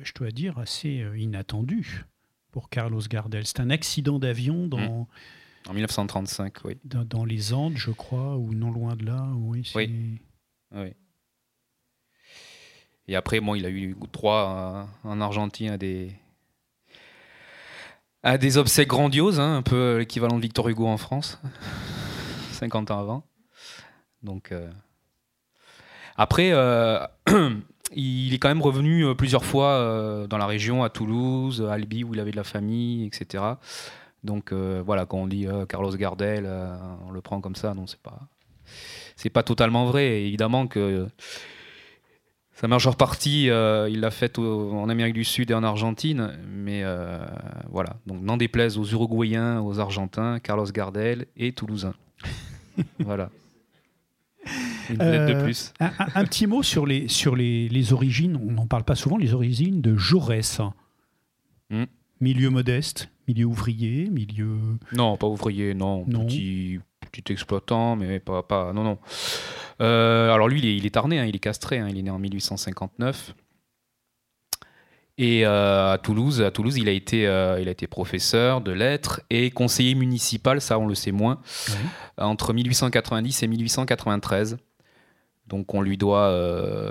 [0.04, 2.06] je dois dire, assez inattendue
[2.52, 3.46] pour Carlos Gardel.
[3.46, 5.02] C'est un accident d'avion dans.
[5.02, 5.08] Mmh.
[5.68, 6.78] En 1935, oui.
[6.84, 9.28] Dans, les Andes, je crois, ou non loin de là.
[9.36, 9.70] Oui.
[9.76, 10.20] Oui.
[10.74, 10.94] oui.
[13.08, 16.16] Et après, bon, il a eu droit en Argentine à des,
[18.24, 21.42] à des obsèques grandioses, hein, un peu l'équivalent de Victor Hugo en France,
[22.52, 23.24] 50 ans avant.
[24.22, 24.70] Donc, euh,
[26.20, 27.00] après, euh,
[27.96, 32.04] il est quand même revenu euh, plusieurs fois dans la région, à Toulouse, à Albi,
[32.04, 33.56] où il avait de la famille, etc.
[34.24, 36.76] Donc euh, voilà, quand on dit euh, Carlos Gardel, euh,
[37.08, 38.20] on le prend comme ça, non, c'est pas,
[39.16, 40.24] c'est pas totalement vrai.
[40.24, 41.08] évidemment que
[42.54, 46.84] sa majeure partie, il l'a faite en Amérique du Sud et en Argentine, mais
[47.70, 47.96] voilà.
[48.06, 51.94] Donc n'en déplaise aux Uruguayens, aux Argentins, Carlos Gardel et Toulousain.
[53.00, 53.30] voilà.
[54.90, 55.74] Une de plus.
[55.80, 59.34] Un, petit mot sur les, sur les, les origines, on n'en parle pas souvent, les
[59.34, 60.62] origines de Jaurès.
[61.70, 61.86] Hmm.
[62.22, 64.58] Milieu modeste, milieu ouvrier, milieu.
[64.94, 66.04] Non, pas ouvrier, non.
[66.06, 66.80] Petit,
[67.12, 68.44] petit exploitant, mais pas.
[68.44, 68.98] pas non, non.
[69.82, 72.02] Euh, alors lui, il est, il est tarné, hein, il est castré, hein, il est
[72.02, 73.36] né en 1859.
[75.20, 78.72] Et euh, à Toulouse, à Toulouse, il a été, euh, il a été professeur de
[78.72, 81.40] lettres et conseiller municipal, ça on le sait moins,
[82.18, 84.58] entre 1890 et 1893.
[85.46, 86.34] Donc on lui doit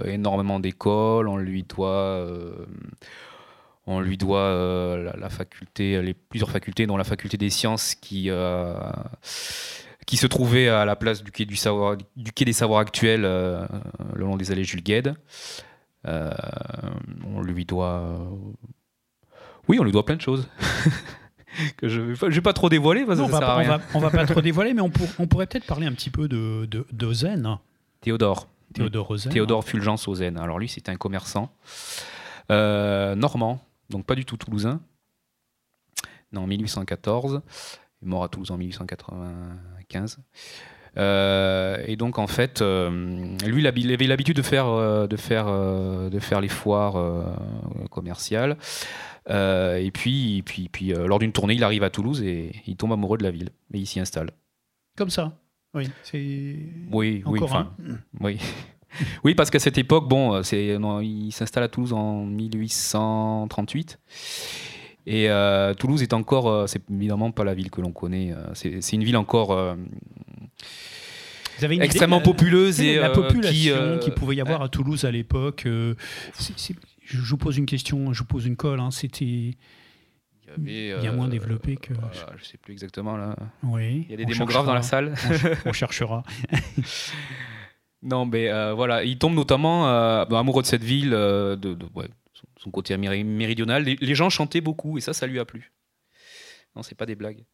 [0.04, 2.24] énormément d'écoles, on lui doit
[3.88, 8.26] on lui doit euh, la, faculté, les plusieurs facultés, dont la faculté des sciences qui,
[8.28, 8.74] euh,
[10.06, 13.24] qui se trouvait à la place du quai, du savoir, du quai des savoirs actuels
[13.24, 13.66] euh,
[14.14, 15.14] le long des allées Jules Gued.
[17.26, 18.18] On lui doit.
[19.68, 20.48] Oui, on lui doit plein de choses.
[21.76, 23.04] que je ne vais, pas trop dévoiler.
[23.04, 26.28] Parce on, va, va, pas trop dévoiler, mais on, pourrait peut-être parler un petit peu
[26.28, 26.86] de, de,
[28.00, 28.48] Théodore.
[28.74, 30.38] Théodore Théodore Fulgence Ozen.
[30.38, 31.52] Alors lui, c'est un commerçant
[32.50, 34.80] normand donc pas du tout toulousain.
[36.32, 37.42] Non, en 1814.
[38.00, 40.18] Il est mort à Toulouse en 1895.
[40.98, 45.46] Euh, et donc en fait, euh, lui, il avait l'habitude de faire, euh, de faire,
[45.46, 46.96] de faire les foires
[47.90, 48.56] commerciales.
[49.28, 53.18] et puis, puis, puis lors d'une tournée, il arrive à Toulouse et il tombe amoureux
[53.18, 53.50] de la ville.
[53.72, 54.30] Et il s'y installe.
[54.96, 55.32] Comme ça.
[55.74, 56.56] Oui, c'est.
[56.90, 57.70] Oui, oui, enfin,
[58.20, 58.38] oui.
[59.24, 63.98] oui, parce qu'à cette époque, bon, c'est, il s'installe à Toulouse en 1838.
[65.06, 68.34] Et euh, Toulouse est encore, euh, c'est évidemment pas la ville que l'on connaît.
[68.54, 69.76] c'est, une ville encore
[71.62, 75.66] extrêmement populeuse et la population qui, pouvait y avoir à Toulouse à l'époque.
[75.66, 78.80] je vous pose une question, je vous pose une colle.
[78.80, 79.54] Hein, c'était
[80.64, 81.94] il y a moins développé que.
[82.36, 83.36] je sais plus exactement là.
[83.62, 84.06] Oui.
[84.08, 85.14] Il y a des démographes dans la salle.
[85.64, 86.22] on cherchera.
[88.02, 91.76] Non, mais euh, voilà, il tombe notamment euh, amoureux de cette ville, euh, de,
[92.56, 93.84] son côté méridional.
[93.84, 95.72] Les, gens chantaient beaucoup et ça, ça lui a plu.
[96.76, 97.44] Non, c'est pas des blagues.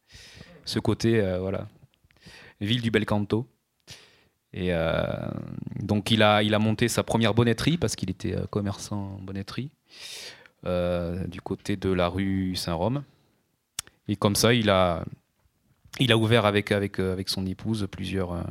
[0.65, 1.67] Ce côté, voilà,
[2.59, 3.47] ville du bel canto.
[4.53, 4.71] Et
[5.79, 9.71] donc, il a, il a monté sa première bonnetterie parce qu'il était commerçant en bonnetterie
[10.63, 13.03] du côté de la rue Saint-Rome.
[14.07, 15.05] Et comme ça, il a,
[15.99, 18.45] il a ouvert avec, avec, avec son épouse plusieurs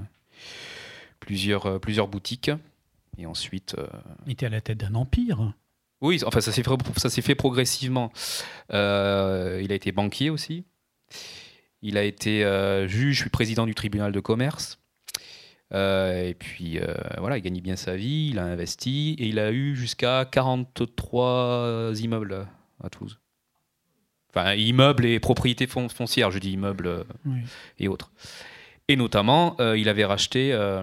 [1.24, 2.50] plusieurs, euh, plusieurs boutiques.
[3.18, 3.74] Et ensuite.
[3.78, 3.86] Euh,
[4.26, 5.54] Il était à la tête d'un empire.
[6.04, 8.12] Oui, enfin, ça s'est fait, progressivement.
[8.72, 10.64] Euh, il a été banquier aussi.
[11.82, 12.44] Il a été
[12.86, 14.78] juge, puis président du tribunal de commerce.
[15.72, 16.78] et puis
[17.18, 21.92] voilà, il gagne bien sa vie, il a investi et il a eu jusqu'à 43
[21.96, 22.46] immeubles
[22.82, 23.18] à Toulouse.
[24.30, 27.06] Enfin, immeubles et propriétés foncières, je dis immeubles
[27.78, 28.12] et autres.
[28.88, 30.82] Et notamment, euh, il avait racheté, euh,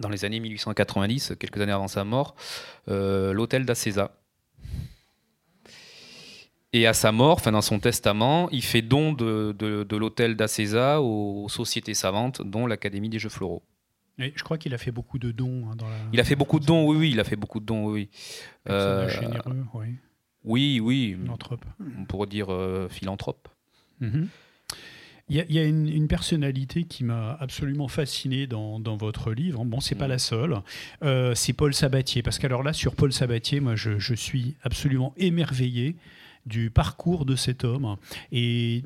[0.00, 2.34] dans les années 1890, quelques années avant sa mort,
[2.88, 4.12] euh, l'hôtel d'Acesa.
[6.72, 11.00] Et à sa mort, enfin dans son testament, il fait don de, de, l'hôtel d'Acesa
[11.00, 13.62] aux sociétés savantes, dont l'Académie des Jeux Floraux.
[14.18, 15.94] Et je crois qu'il a fait beaucoup de dons hein, dans la.
[16.12, 18.10] Il a fait beaucoup de dons, oui, oui, il a fait beaucoup de dons, oui.
[18.64, 19.86] Personnage généreux, oui.
[20.44, 21.16] Oui, oui.
[21.20, 21.64] Philanthrope.
[21.98, 22.48] On pourrait dire
[22.90, 23.48] philanthrope.
[24.00, 24.28] Mhm.
[25.30, 29.64] Il y a, une, personnalité qui m'a absolument fasciné dans, votre livre.
[29.64, 30.10] Bon, c'est pas mm.
[30.10, 30.62] la seule.
[31.02, 32.22] Euh, c'est Paul Sabatier.
[32.22, 35.96] Parce qu'alors là, sur Paul Sabatier, moi, je, suis absolument émerveillé
[36.46, 37.96] du parcours de cet homme
[38.32, 38.84] et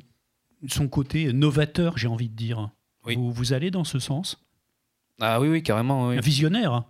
[0.67, 2.69] son côté novateur, j'ai envie de dire.
[3.03, 4.43] Vous, vous, allez dans ce sens?
[5.21, 6.09] Ah oui, oui, carrément.
[6.09, 6.83] Un visionnaire?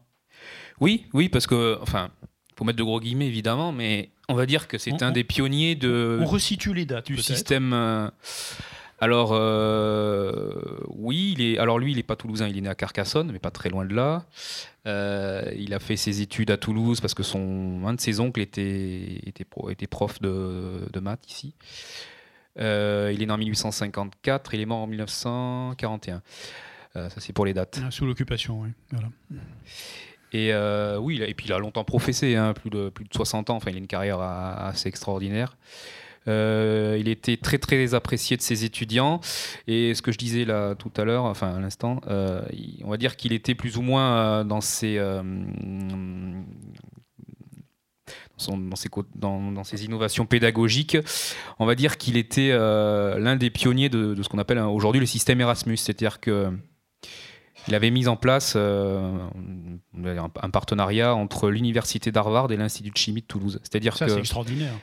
[0.80, 2.10] Oui, oui, parce que, enfin,
[2.58, 5.76] faut mettre de gros guillemets évidemment, mais on va dire que c'est un des pionniers
[5.76, 6.20] de.
[6.22, 7.74] On resitue les dates du système.
[7.74, 8.10] Euh,
[9.04, 10.54] alors, euh,
[10.88, 13.40] oui, il est, alors lui, il n'est pas toulousain, il est né à Carcassonne, mais
[13.40, 14.24] pas très loin de là.
[14.88, 18.40] Euh, il a fait ses études à Toulouse parce que son, un de ses oncles
[18.40, 21.54] était, était, était prof de, de maths ici.
[22.60, 26.22] Euh, il est né en 1854, il est mort en 1941.
[26.94, 27.82] ça, c'est pour les dates.
[27.86, 28.70] Ah, sous l'occupation, oui.
[30.32, 30.54] Et
[30.98, 33.58] oui, et puis il a longtemps professé, hein, plus, de, plus de 60 ans.
[33.58, 35.58] Enfin, il a une carrière assez extraordinaire.
[36.28, 39.20] Euh, il était très très apprécié de ses étudiants.
[39.68, 42.42] Et ce que je disais là tout à l'heure, enfin à l'instant, euh,
[42.84, 44.98] on va dire qu'il était plus ou moins euh, dans ses
[48.48, 50.98] dans, ses, dans, ses, innovations pédagogiques,
[51.60, 55.40] on va dire qu'il était l'un des pionniers de, ce qu'on appelle aujourd'hui le système
[55.40, 56.52] Erasmus, c'est-à-dire que
[57.70, 59.30] il avait mis en place un,
[60.52, 63.62] partenariat entre l'université d'Harvard et l'institut de chimie de Toulouse.
[63.64, 64.74] C'est-à-dire que c'est extraordinaire.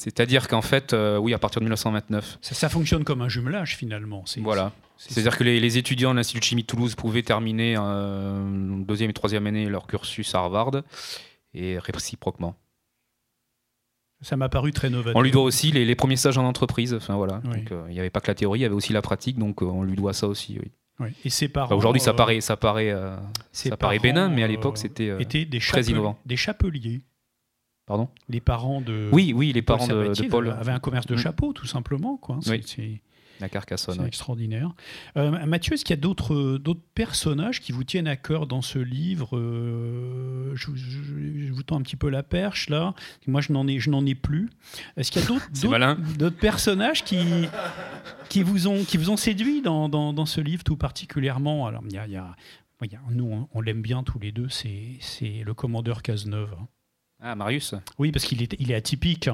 [0.00, 2.38] C'est-à-dire qu'en fait, euh, oui, à partir de 1929.
[2.40, 4.24] Ça, fonctionne comme un jumelage finalement.
[4.38, 4.72] Voilà.
[4.96, 8.42] C'est-à-dire que les, étudiants de l'Institut de chimie de Toulouse pouvaient terminer euh,
[8.82, 10.70] deuxième et troisième année leur cursus à Harvard
[11.52, 12.56] et réciproquement.
[14.22, 15.16] Ça m'a paru très novateur.
[15.16, 16.94] On lui doit aussi les, premiers stages en entreprise.
[16.94, 17.42] Enfin voilà.
[17.70, 19.60] Euh, il n'y avait pas que la théorie, il y avait aussi la pratique, donc
[19.60, 20.58] on lui doit ça aussi.
[20.98, 21.10] Oui.
[21.26, 21.76] Et ses parents.
[21.76, 22.94] Aujourd'hui, ça paraît, ça paraît,
[23.52, 25.14] ça paraît bénin, mais à l'époque, c'était
[25.60, 26.18] très innovant.
[26.24, 27.02] Des chapeliers.
[27.90, 29.08] Pardon Les parents de.
[29.10, 31.18] Oui, oui, les parents de, Paul avaient un commerce de mm.
[31.18, 32.18] chapeaux, tout simplement.
[32.18, 32.38] Quoi.
[32.46, 33.00] Oui.
[33.40, 33.96] La Carcassonne.
[33.98, 34.70] C'est extraordinaire.
[35.16, 36.56] Euh, Mathieu, est-ce qu'il y a d'autres
[36.94, 41.96] personnages qui vous tiennent à cœur dans ce livre euh, je, vous tends un petit
[41.96, 42.94] peu la perche là.
[43.26, 44.50] Moi, je n'en ai, je n'en ai plus.
[44.96, 45.50] Est-ce qu'il y a d'autres,
[46.16, 47.18] d'autres, personnages qui,
[48.28, 51.66] qui, vous ont, qui vous ont séduit dans, dans, ce livre tout particulièrement?
[51.66, 52.36] Alors, il y a, y a,
[53.10, 54.48] nous, on, l'aime bien tous les deux.
[54.48, 56.54] C'est, c'est le commandeur Cazeneuve.
[56.56, 56.68] Hein.
[57.22, 59.28] Ah, Marius Oui, parce qu'il est, il est atypique.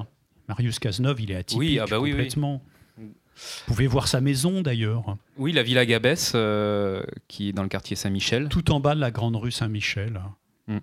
[0.48, 2.62] Marius Cazeneuve, il est atypique oui, ah bah oui, complètement.
[2.98, 5.16] Vous pouvez voir sa maison d'ailleurs.
[5.36, 8.48] Oui, la Villa Gabès, euh, qui est dans le quartier Saint-Michel.
[8.48, 10.20] Tout en bas de la grande rue Saint-Michel.
[10.68, 10.78] Hmm.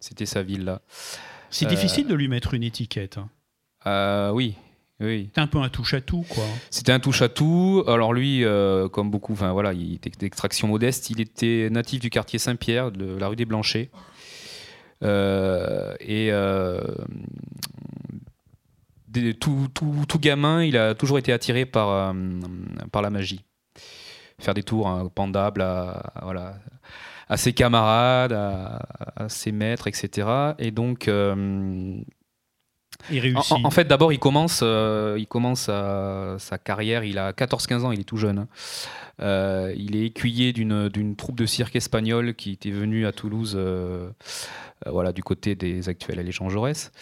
[0.00, 0.82] C'était sa villa.
[1.50, 3.18] C'est difficile de lui mettre une étiquette.
[3.86, 4.56] Euh, oui,
[4.98, 5.26] oui.
[5.26, 6.44] C'était un peu un touche-à-tout, quoi.
[6.70, 7.84] C'était un touche-à-tout.
[7.86, 11.10] Alors lui, euh, comme beaucoup, enfin voilà, il était d'extraction modeste.
[11.10, 13.90] Il était natif du quartier Saint-Pierre, de la rue des Blanchets.
[15.02, 16.80] Euh, et euh,
[19.40, 22.12] tout, tout, gamin, il a toujours été attiré par, euh,
[22.92, 23.44] par la magie.
[24.38, 26.54] Faire des tours hein, pendables à, voilà,
[27.28, 30.54] à ses camarades, à, ses maîtres, etc.
[30.58, 31.10] Et donc.
[33.10, 33.56] Il réussit.
[33.64, 37.04] En, fait, d'abord, il commence, il commence sa carrière.
[37.04, 38.46] Il a 14-15 ans, il est tout jeune.
[39.20, 39.72] Hein.
[39.76, 43.58] il est écuyer d'une troupe de cirque espagnole qui était venue à Toulouse
[44.86, 46.92] euh, voilà, du côté des actuels Allégeance Jaurès.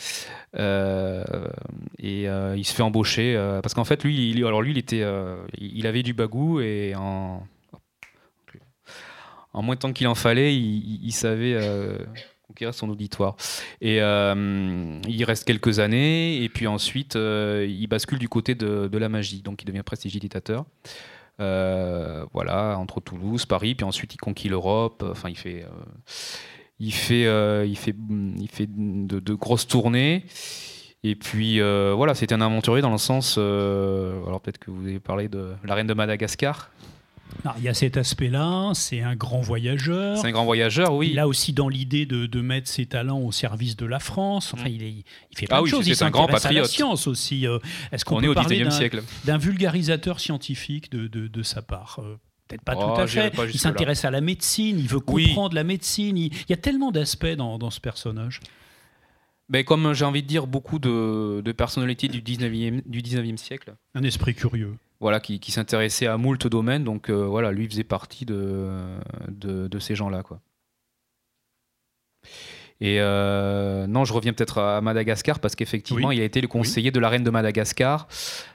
[0.56, 1.24] Euh,
[1.98, 5.04] et euh, il se fait embaucher parce qu'en fait, lui, il, alors lui, il était,
[5.58, 7.46] il avait du bagou et en
[9.56, 11.56] en moins de temps qu'il en fallait, il, savait
[12.54, 13.36] conquérir son auditoire.
[13.80, 19.08] Et il reste quelques années, et puis ensuite, il bascule du côté de, de, la
[19.08, 19.42] magie.
[19.42, 20.64] Donc, il devient prestidigitateur.
[21.38, 25.04] voilà, entre Toulouse, Paris, puis ensuite il conquit l'Europe.
[25.06, 25.64] Enfin, il fait
[26.80, 27.94] il fait, euh, il fait,
[28.38, 30.24] il fait de, grosses tournées.
[31.02, 33.36] Et puis euh, voilà, c'était un aventurier dans le sens.
[33.38, 36.70] Euh, alors peut-être que vous avez parlé de la reine de Madagascar.
[37.58, 40.16] Il y a cet aspect-là, c'est un grand voyageur.
[40.18, 41.10] C'est un grand voyageur, oui.
[41.12, 44.52] Il a aussi dans l'idée de, mettre ses talents au service de la France.
[44.54, 44.72] Enfin, mm.
[44.72, 45.86] il, il, fait plein ah de choses.
[45.86, 46.58] Il un grand patriote.
[46.58, 47.46] à la science aussi.
[47.92, 52.00] Est-ce qu'on est au XIXe siècle d'un vulgarisateur scientifique de, de sa part
[52.48, 53.32] Peut-être pas tout oh, à fait.
[53.52, 56.16] Il s'intéresse à la médecine, il veut comprendre la médecine.
[56.18, 58.40] Il, y a tellement d'aspects dans, ce personnage.
[59.48, 63.74] Ben, comme j'ai envie de dire, beaucoup de, personnalités du 19e, du 19e siècle.
[63.94, 64.74] Un esprit curieux.
[65.00, 66.84] Voilà, qui, s'intéressait à moult domaines.
[66.84, 68.70] Donc euh, voilà, lui faisait partie de,
[69.28, 70.22] de, ces gens-là.
[70.22, 70.40] quoi.
[72.80, 76.90] Et euh, non, je reviens peut-être à Madagascar parce qu'effectivement, il a été le conseiller
[76.90, 78.08] de la reine de Madagascar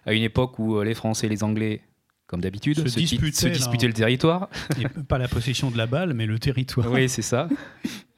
[0.06, 1.82] à une époque où euh, les Français et les Anglais
[2.28, 3.54] comme d'habitude, Se se, di- disputer, se là.
[3.54, 4.50] disputer le territoire.
[4.80, 6.92] Et pas la possession de la balle, mais le territoire.
[6.92, 7.50] oui, c'est ça.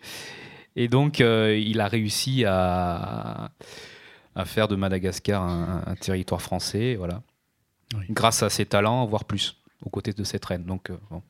[0.75, 3.51] Et donc, euh, il a réussi à,
[4.35, 7.21] à faire de Madagascar un, un territoire français, voilà.
[7.95, 8.05] Oui.
[8.09, 10.63] Grâce à ses talents, voire plus, aux côtés de cette reine.
[10.63, 11.21] Donc, euh, bon.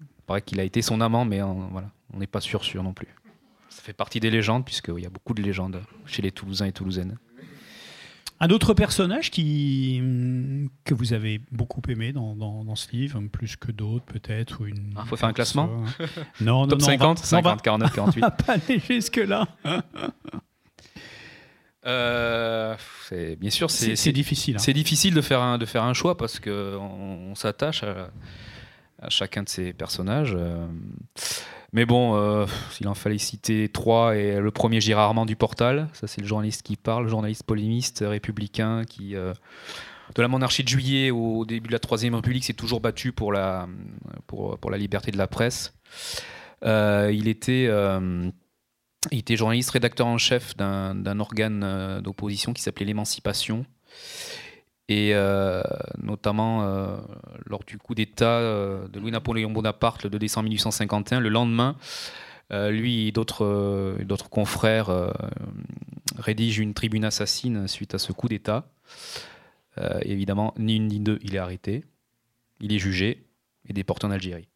[0.00, 2.94] Il paraît qu'il a été son amant, mais voilà, on n'est pas sûr sûr non
[2.94, 3.08] plus.
[3.68, 6.72] Ça fait partie des légendes, puisqu'il y a beaucoup de légendes chez les Toulousains et
[6.72, 7.18] Toulousaines.
[8.38, 13.20] Un autre personnage qui, hum, que vous avez beaucoup aimé dans, dans, dans ce livre,
[13.32, 14.92] plus que d'autres peut-être ou une.
[14.96, 15.68] Ah, faut faire un classement
[16.40, 16.86] Non, non, Top non.
[16.86, 18.22] on va- 50, on va- 50, 49, 48.
[18.22, 19.48] on va pas aller jusque-là.
[21.86, 22.74] Euh,
[23.08, 24.56] c'est bien sûr, C'est difficile.
[24.56, 24.58] hein.
[24.58, 28.10] C'est difficile de faire un, de faire un choix parce que on, on s'attache à,
[29.00, 30.34] à chacun de ces personnages.
[30.36, 30.66] euh.
[31.76, 35.90] Mais bon, euh, s'il en fallait citer trois, et le premier Gérard Armand du Portal,
[35.92, 39.34] ça c'est le journaliste qui parle, journaliste polémiste républicain qui, euh,
[40.14, 43.30] de la monarchie de juillet au début de la Troisième République, s'est toujours battu pour
[43.30, 43.68] la,
[44.26, 45.74] pour, pour la liberté de la presse.
[46.64, 47.66] Euh, il était...
[47.68, 48.30] euh,
[49.12, 53.66] il était journaliste rédacteur en chef d'un organe euh, d'opposition qui s'appelait l'Émancipation.
[54.88, 55.62] Et euh,
[56.00, 56.96] notamment euh,
[57.46, 61.76] lors du coup d'État euh, de Louis-Napoléon Bonaparte le 2 décembre 1851, le lendemain,
[62.50, 65.12] lui et d'autres confrères
[66.16, 68.68] rédigent une tribune assassine suite à ce coup d'État.
[70.02, 71.84] Évidemment, ni une ni deux, il est arrêté,
[72.60, 73.26] il est jugé
[73.68, 74.46] et déporté en Algérie.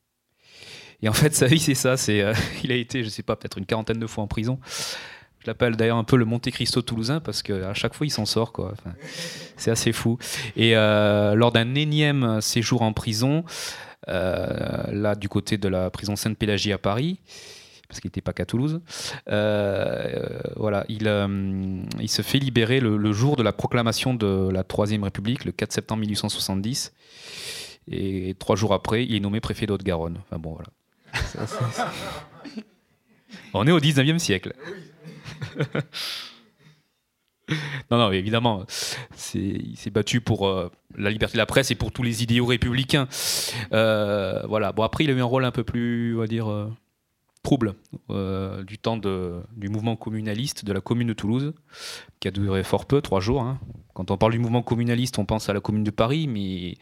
[1.03, 1.95] Et en fait, sa vie, c'est ça.
[2.64, 4.59] Il a été, je sais pas, peut-être une quarantaine de fois en prison.
[5.41, 8.26] Je l'appelle d'ailleurs un peu le Monte Cristo toulousain parce qu'à chaque fois, il s'en
[8.26, 8.53] sort.
[8.53, 8.72] Quoi.
[8.72, 8.95] Enfin,
[9.57, 10.18] c'est assez fou.
[10.55, 13.45] Et euh, lors d'un énième séjour en prison,
[14.09, 17.18] euh, là, du côté de la prison Sainte-Pélagie à Paris,
[17.88, 18.82] parce qu'il n'était pas qu'à Toulouse,
[19.30, 21.11] euh, voilà, il,
[22.01, 25.53] il se fait libérer le, le jour de la proclamation de la Troisième République, le
[25.53, 26.93] 4 septembre 1870.
[27.91, 30.18] Et trois jours après, il est nommé préfet d'Haute-Garonne.
[30.20, 30.68] Enfin bon, voilà.
[31.24, 31.91] Ça,
[33.55, 34.55] On est au 19e siècle.
[37.91, 38.64] non, non, évidemment,
[39.34, 42.47] il s'est battu pour euh, la liberté de la presse et pour tous les idéaux
[42.47, 43.09] républicains.
[43.72, 44.72] Euh, voilà.
[44.72, 46.70] Bon, après, il a eu un rôle un peu plus, on va dire, euh,
[47.43, 47.74] trouble
[48.66, 51.55] du temps du mouvement communaliste de la commune de Toulouse,
[52.20, 53.43] qui a duré fort peu, trois jours.
[53.43, 53.59] hein.
[53.95, 56.76] Quand on parle du mouvement communaliste, on pense à la commune de Paris, mais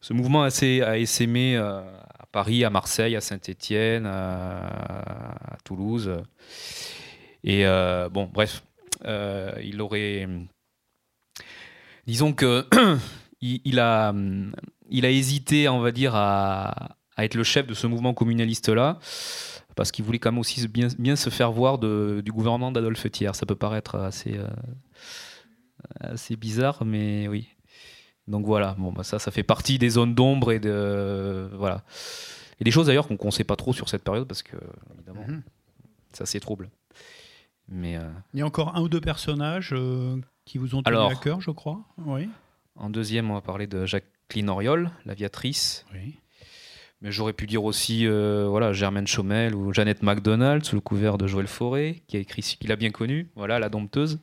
[0.00, 1.84] ce mouvement a, essaimé à
[2.32, 6.10] Paris, à Marseille, à Saint-Étienne, à Toulouse.
[7.44, 8.62] Et euh, bon, bref,
[9.04, 10.26] euh, il aurait.
[12.06, 12.66] Disons que
[13.40, 14.14] il, il a,
[14.90, 18.98] il a hésité, on va dire, à, à être le chef de ce mouvement communaliste-là,
[19.76, 23.10] parce qu'il voulait quand même aussi bien, bien se faire voir de- du gouvernement d'Adolphe
[23.10, 23.34] Thiers.
[23.34, 24.48] Ça peut paraître assez, euh,
[26.00, 27.48] assez bizarre, mais oui.
[28.26, 31.82] Donc voilà, bon, bah ça, ça fait partie des zones d'ombre et de voilà.
[32.60, 34.56] Et des choses d'ailleurs qu'on ne sait pas trop sur cette période parce que
[34.94, 35.42] évidemment, Mhm.
[36.12, 36.68] ça c'est trouble.
[37.68, 40.96] Mais euh, Il y a encore un ou deux personnages euh, qui vous ont tenu
[40.96, 41.10] Alors.
[41.10, 41.80] à cœur, je crois.
[41.98, 42.28] Oui.
[42.76, 45.84] en deuxième, on va parler de Jacqueline Auriol, l'aviatrice.
[45.92, 46.16] oui.
[47.00, 51.16] Mais j'aurais pu dire aussi euh, voilà Germaine Chaumel ou Jeannette MacDonald sous le couvert
[51.16, 54.18] de Joël Fauré, qui a écrit ce qu'il a bien connu, voilà la dompteuse.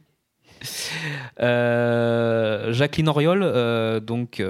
[1.39, 4.43] Jacqueline Auriol, donc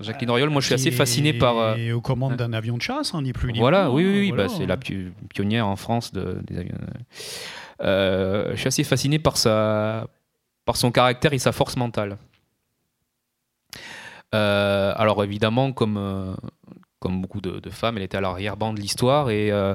[0.00, 1.58] Jacqueline Auriol, moi je suis assez fasciné par.
[1.58, 4.18] euh, est aux commandes d'un avion de chasse, hein, ni plus ni Voilà, oui, oui,
[4.20, 4.46] oui, voilà.
[4.46, 6.74] bah, c'est la pi- pionnière en France de, des avions.
[7.82, 10.06] Euh, je suis assez fasciné par, sa,
[10.64, 12.16] par son caractère et sa force mentale.
[14.34, 16.34] Euh, alors évidemment, comme, euh,
[16.98, 19.74] comme beaucoup de, de femmes, elle était à l'arrière-ban de l'histoire et euh,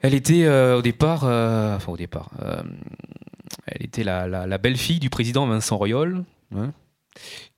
[0.00, 2.62] elle était euh, au départ, euh, enfin au départ, euh,
[3.66, 6.24] elle était la, la- la belle-fille du président Vincent Royol,
[6.56, 6.72] hein,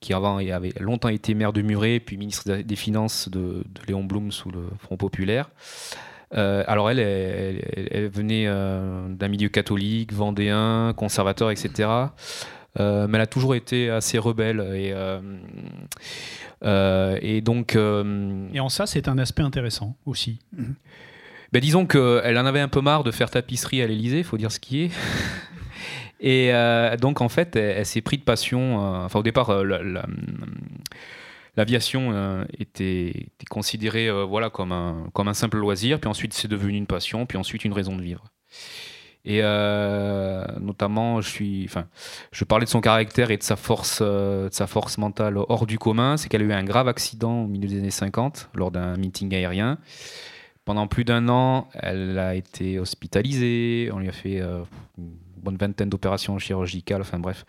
[0.01, 4.03] qui avant avait longtemps été maire de Muret, puis ministre des- Finances de, de Léon
[4.05, 5.51] Blum sous le Front Populaire.
[6.35, 11.89] Euh, alors elle, elle, elle- elle venait euh, d'un milieu catholique, vendéen, conservateur, etc.
[12.81, 14.95] Euh, mais elle a toujours été assez rebelle et,
[17.21, 20.39] et donc Et en ça, c'est un aspect intéressant aussi.
[21.53, 24.39] ben, disons qu'elle en avait un peu marre de faire tapisserie à l'Elysée, il faut
[24.39, 24.91] dire ce qui est.
[26.23, 28.81] Et euh, donc, en fait, elle, s'est pris de passion.
[28.81, 30.07] euh, enfin, au départ, euh, la- la-
[31.57, 36.87] l'aviation était, considérée voilà, comme, un, comme un simple loisir, puis ensuite, c'est devenu une
[36.87, 38.25] passion, puis ensuite, une raison de vivre.
[39.27, 39.43] Et
[40.61, 41.69] notamment, je, suis,
[42.33, 45.79] je parlais de son caractère et de sa force, de sa force mentale hors du
[45.79, 46.17] commun.
[46.17, 49.35] C'est qu'elle a eu un grave accident au milieu des années 50 lors d'un meeting
[49.35, 49.77] aérien.
[50.65, 53.91] Pendant plus d'un an, elle a été hospitalisée.
[53.93, 54.41] On lui a fait
[55.43, 57.45] bonne vingtaine d'opérations chirurgicales, enfin bref.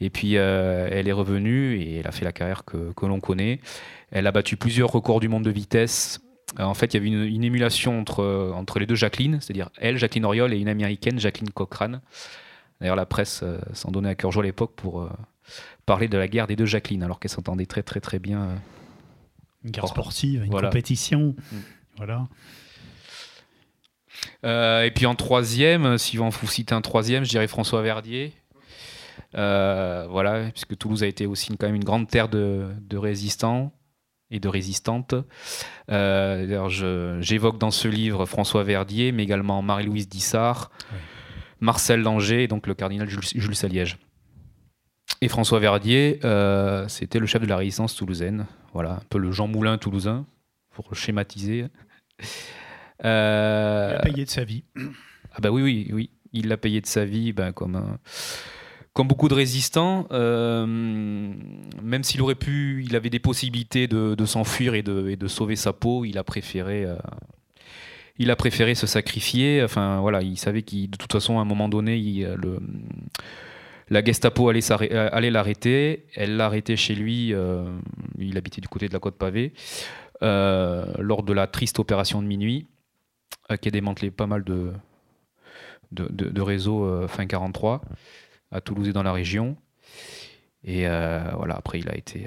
[0.00, 3.60] Et puis elle est revenue et elle a fait la carrière que, que l'on connaît.
[4.10, 6.20] Elle a battu plusieurs records du monde de vitesse.
[6.58, 9.98] En fait, il y avait une, une émulation entre, entre les deux Jacqueline, c'est-à-dire elle,
[9.98, 12.00] Jacqueline Oriol, et une américaine, Jacqueline Cochrane.
[12.80, 15.08] D'ailleurs, la presse s'en donnait à cœur joie à l'époque pour
[15.84, 18.48] parler de la guerre des deux Jacqueline, alors qu'elles s'entendaient très très très bien.
[19.64, 21.34] Une guerre sportive, une compétition.
[21.52, 21.56] Mm.
[21.96, 22.28] Voilà.
[24.44, 28.32] Euh, et puis en troisième, si on vous cite un troisième, je dirais François Verdier.
[29.34, 33.72] Euh, voilà, puisque Toulouse a été aussi quand même une grande terre de, résistants
[34.30, 35.14] et de résistantes.
[35.90, 40.70] Euh, j'évoque dans ce livre François Verdier, mais également Marie-Louise Dissart,
[41.60, 43.98] Marcel Danger et donc le cardinal Jules, Jules Saliège.
[45.20, 46.20] Et François Verdier,
[46.86, 48.46] c'était le chef de la résistance toulousaine.
[48.72, 50.26] Voilà, un peu le Jean Moulin toulousain,
[50.70, 51.66] pour schématiser.
[53.04, 54.64] Euh, il a payé de sa vie.
[55.34, 56.10] Ah bah oui, oui, oui.
[56.32, 57.98] Il l'a payé de sa vie ben, comme,
[58.92, 60.08] comme beaucoup de résistants.
[60.10, 65.16] Euh, même s'il aurait pu, il avait des possibilités de, de s'enfuir et de, et
[65.16, 66.84] de, sauver sa peau, il a préféré...
[66.84, 66.96] Euh,
[68.18, 69.62] il a préféré se sacrifier.
[69.62, 72.58] Enfin, voilà, il savait qu'il, de toute façon, à un moment donné, il, le,
[73.90, 76.06] la Gestapo allait, allait l'arrêter.
[76.16, 77.32] Elle l'a arrêté chez lui.
[78.18, 79.52] il habitait du côté de la côte pavée.
[80.20, 82.66] lors de la triste opération de minuit.
[83.50, 84.72] Euh, qui a démantelé pas mal de,
[85.90, 87.80] de, réseaux euh, fin 43
[88.50, 89.56] à Toulouse et dans la région.
[90.64, 92.26] Et euh, voilà, après, il a été,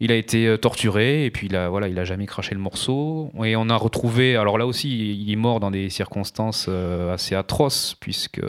[0.00, 3.32] il a été torturé et puis il a, voilà, jamais craché le morceau.
[3.42, 7.96] Et on a retrouvé, alors là aussi, il est mort dans des circonstances assez atroces
[7.98, 8.42] puisque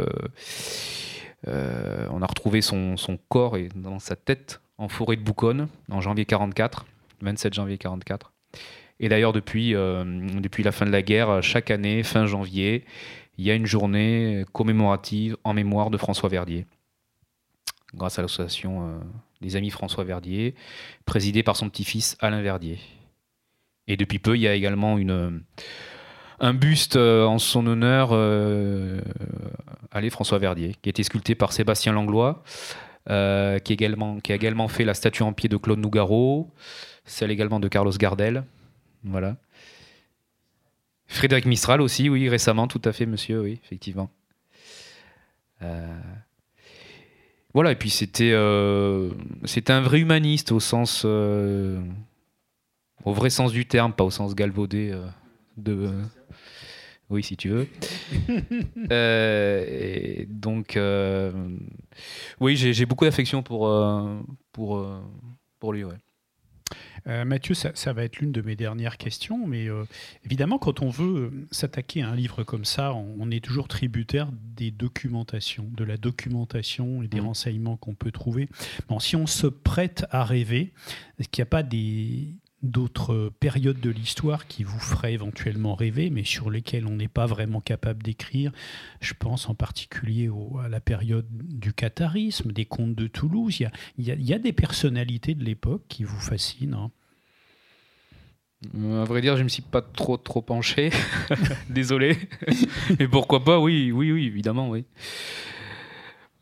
[1.48, 3.70] on a retrouvé son, son, corps et
[4.00, 6.86] sa tête en forêt de Bouconne en janvier 44,
[7.22, 8.34] 27 janvier 44.
[9.00, 10.04] Et d'ailleurs, depuis, euh,
[10.40, 12.84] depuis la fin de la guerre, chaque année, fin janvier,
[13.38, 16.66] il y a une journée commémorative en mémoire de François Verdier,
[17.94, 19.00] grâce à l'association euh,
[19.42, 20.54] des Amis François Verdier,
[21.06, 22.80] présidée par son petit-fils Alain Verdier.
[23.88, 25.42] Et depuis peu, il y a également une,
[26.42, 28.12] un buste euh, en son honneur,
[29.92, 32.44] allez, François Verdier, qui a été sculpté par Sébastien Langlois,
[33.08, 36.54] qui, également, qui a également fait la statue en pied de Claude Nougaro,
[37.06, 38.44] celle également de Carlos Gardel.
[39.04, 39.38] Voilà.
[41.08, 44.12] Frédéric Mistral aussi, oui, récemment, tout à fait, monsieur, oui, effectivement.
[45.62, 46.00] Euh,
[47.54, 49.10] voilà, et puis c'était euh...
[49.68, 51.04] un vrai humaniste au sens.
[51.06, 51.82] Euh,
[53.06, 54.96] au vrai sens du terme, pas au sens galvaudé
[55.58, 55.92] de.
[57.10, 57.68] Oui, si tu veux.
[60.30, 60.78] donc,
[62.40, 63.74] oui, j'ai beaucoup d'affection pour,
[64.52, 64.86] pour,
[65.60, 65.98] pour lui, ouais.
[67.08, 69.86] Euh, Mathieu, ça, va être l'une de mes dernières questions, mais euh,
[70.26, 74.30] évidemment, quand on veut euh, s'attaquer à un livre comme ça, on, est toujours tributaire
[74.56, 77.26] des documentations, de la documentation et des mmh.
[77.26, 78.50] renseignements qu'on peut trouver.
[78.88, 80.74] Bon, si on se prête à rêver,
[81.20, 86.10] est-ce qu'il n'y a pas des, d'autres périodes de l'histoire qui vous feraient éventuellement rêver,
[86.10, 88.52] mais sur lesquelles on n'est pas vraiment capable d'écrire.
[89.00, 90.30] Je pense en particulier
[90.64, 93.60] à la période du catharisme, des contes de Toulouse.
[93.98, 96.74] Il y a, des personnalités de l'époque qui vous fascinent.
[96.74, 96.92] Hein.
[99.02, 100.92] À vrai dire, je ne me suis pas trop trop penché.
[101.70, 102.18] Désolé.
[103.00, 104.84] Mais pourquoi pas Oui, oui, oui, évidemment, oui.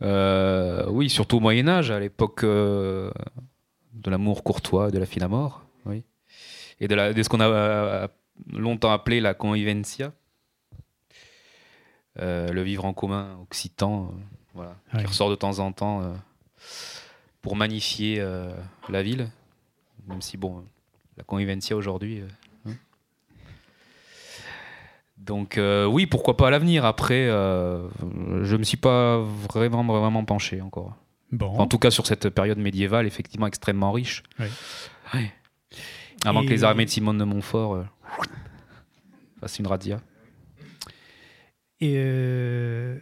[0.01, 3.11] Euh, oui, surtout au Moyen Âge, à l'époque euh,
[3.93, 5.66] de l'amour courtois, de la fine à mort
[6.79, 8.07] et de, la, de ce qu'on a euh,
[8.53, 10.13] longtemps appelé la convivencia,
[12.19, 14.15] euh, le vivre en commun occitan, euh,
[14.53, 16.15] voilà, qui ressort de temps en temps
[17.41, 18.23] pour magnifier
[18.89, 19.29] la ville,
[20.07, 20.65] même si bon,
[21.15, 22.23] la convivencia aujourd'hui.
[22.65, 22.71] Hein.
[25.17, 26.85] Donc oui, pourquoi pas à l'avenir.
[26.85, 30.95] Après, je ne me suis pas vraiment, vraiment penché encore.
[31.31, 31.55] Bon.
[31.57, 34.23] En tout cas, sur cette période médiévale, effectivement extrêmement riche.
[34.39, 34.47] Oui.
[36.25, 37.85] Avant que les armées de Simone de Montfort euh,
[39.39, 40.01] fassent une radia.
[41.79, 42.97] Et euh,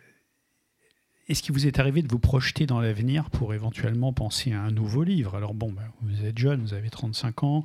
[1.28, 4.72] est-ce qu'il vous est arrivé de vous projeter dans l'avenir pour éventuellement penser à un
[4.72, 5.36] nouveau livre?
[5.36, 7.64] Alors bon, ben, vous êtes jeune, vous avez 35 ans.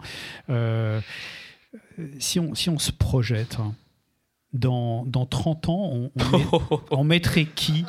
[0.48, 1.00] Euh,
[2.18, 3.74] si, on, si on se projette, hein,
[4.52, 6.10] dans, dans 30 ans, on,
[6.90, 7.84] on mettrait qui?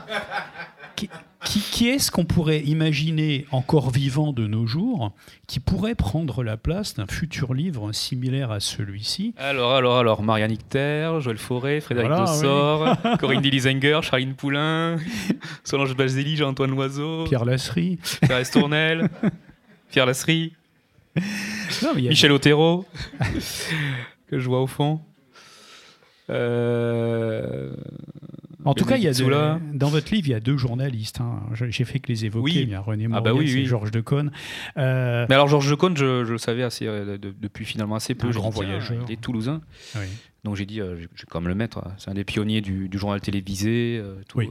[0.95, 5.11] Qui, est-ce qu'on pourrait imaginer encore vivant de nos jours
[5.47, 9.33] qui pourrait prendre la place d'un futur livre similaire à celui-ci?
[9.37, 14.97] Alors, alors, alors, Marianne Icter, Joël Fauré, Frédéric Dossor, Corinne Dilizenger, Charline Poulain,
[15.63, 19.09] Solange Bazeli, Jean-Antoine Loiseau, Pierre Lasserie, Pierre Tournel,
[19.89, 20.53] Pierre Lasserie,
[21.95, 22.85] Michel Otero,
[24.27, 25.01] que je vois au fond.
[26.29, 27.71] Euh...
[28.65, 31.21] En tout cas, il y a dans votre livre, il y a deux journalistes.
[31.21, 31.41] Hein.
[31.53, 32.61] J'ai fait que les évoquer.
[32.61, 34.31] Il y a René Mauriac ah bah oui, et Georges Decaune.
[34.77, 35.25] Euh...
[35.29, 38.27] Mais alors, Georges Decaune, je, je, le savais assez, depuis finalement assez peu.
[38.27, 39.03] Un grand voyageur.
[39.07, 39.61] Il est toulousain.
[39.95, 40.05] Oui.
[40.43, 41.83] Donc j'ai dit, je vais quand même le mettre.
[41.97, 44.01] C'est un des pionniers du, du journal télévisé.
[44.27, 44.49] Tout, oui.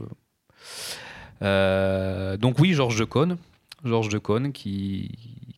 [1.41, 3.37] donc oui, Georges Decaune.
[3.83, 5.09] Georges Decaune, qui,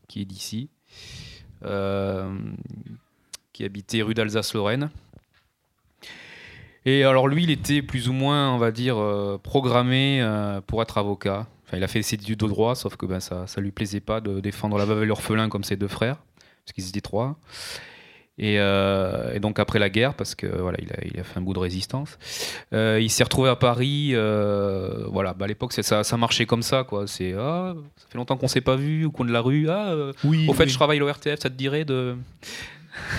[0.08, 0.70] qui est d'ici.
[1.66, 2.34] Euh,
[3.54, 4.90] qui habitait rue d'Alsace-Lorraine.
[6.86, 10.82] Et alors lui, il était plus ou moins, on va dire, euh, programmé euh, pour
[10.82, 11.48] être avocat.
[11.66, 14.02] Enfin, il a fait ses études de droit, sauf que ben, ça ne lui plaisait
[14.02, 17.38] pas de défendre la veuve et l'orphelin comme ses deux frères, parce qu'ils étaient trois.
[18.42, 21.60] Euh, et, donc après la guerre, parce que voilà, il a, fait un bout de
[21.60, 22.18] résistance,
[22.74, 24.14] il s'est retrouvé à Paris.
[24.14, 27.08] voilà, bah, à l'époque ça, ça, marchait comme ça, quoi.
[27.08, 29.70] C'est ah, ça fait longtemps qu'on s'est pas vu au coin de la rue.
[29.70, 32.18] Ah, oui, au fait, je travaille au RTF, ça te dirait de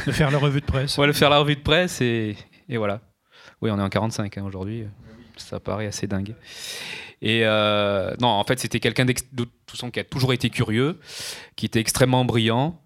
[0.07, 0.99] de faire la revue de presse.
[0.99, 2.37] Ouais, de faire la revue de presse et,
[2.69, 3.01] et voilà.
[3.65, 4.85] Oui, on est en 45 hein, aujourd'hui.
[5.37, 6.35] Ça paraît assez dingue.
[7.23, 11.01] Et euh, non, en fait, c'était quelqu'un de qui a toujours été curieux,
[11.57, 12.79] qui était extrêmement brillant,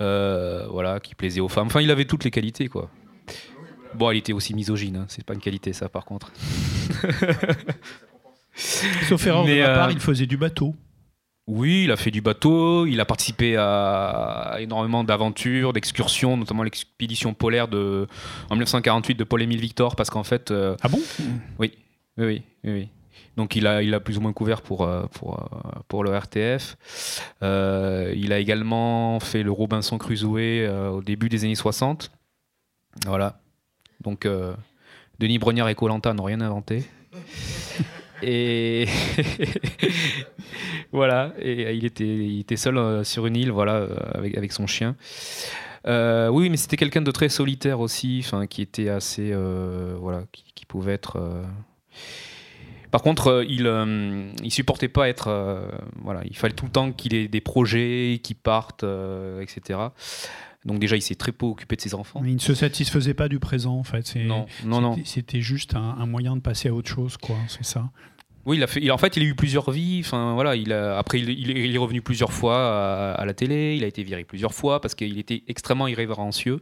[0.00, 1.66] euh, voilà, qui plaisait aux femmes.
[1.66, 2.88] Enfin, il avait toutes les qualités, quoi.
[3.94, 4.96] Bon, il était aussi misogyne.
[4.96, 5.06] Hein.
[5.08, 6.32] C'est pas une qualité, ça, par contre.
[8.54, 10.76] Sauf erreur de ma part, euh, il faisait du bateau.
[11.46, 17.34] Oui, il a fait du bateau, il a participé à énormément d'aventures, d'excursions, notamment l'expédition
[17.34, 18.08] polaire de,
[18.48, 20.50] en 1948 de Paul-Émile Victor, parce qu'en fait...
[20.50, 20.98] Euh, ah bon?
[21.58, 21.74] oui,
[22.16, 22.88] oui, oui,
[23.36, 26.16] Donc il a, il a plus ou moins couvert pour, euh, pour, euh, pour le
[26.16, 26.78] RTF.
[27.42, 32.10] il a également fait le Robinson Crusoe au début des années 60.
[33.04, 33.38] Voilà.
[34.02, 34.26] Donc
[35.18, 36.84] Denis Brognard et Colanta n'ont rien inventé.
[38.26, 38.86] Et
[40.92, 44.36] voilà, et euh, il était, il était seul euh, sur une île, voilà, euh, avec,
[44.38, 44.96] avec son chien.
[45.86, 49.34] oui, mais c'était quelqu'un de très solitaire aussi, enfin, qui était assez,
[50.00, 51.44] voilà, qui, pouvait être.
[52.90, 53.70] Par contre, il,
[54.42, 55.68] il supportait pas être,
[56.02, 58.86] voilà, il fallait tout le temps qu'il ait des projets, qui partent,
[59.42, 59.80] etc.
[60.64, 62.22] Donc déjà, il s'est très peu occupé de ses enfants.
[62.24, 64.16] il ne se satisfaisait pas du présent, en fait.
[64.16, 64.96] Non, non, non.
[65.04, 67.36] C'était juste un, un, moyen de passer à autre chose, quoi.
[67.48, 67.90] C'est ça.
[68.46, 70.02] Oui, il a fait, en fait, il a eu plusieurs vies.
[70.04, 70.52] Enfin, voilà,
[70.98, 73.76] après, il, est revenu plusieurs fois à, la télé.
[73.76, 76.60] Il a été viré plusieurs fois parce qu'il était extrêmement irrévérencieux.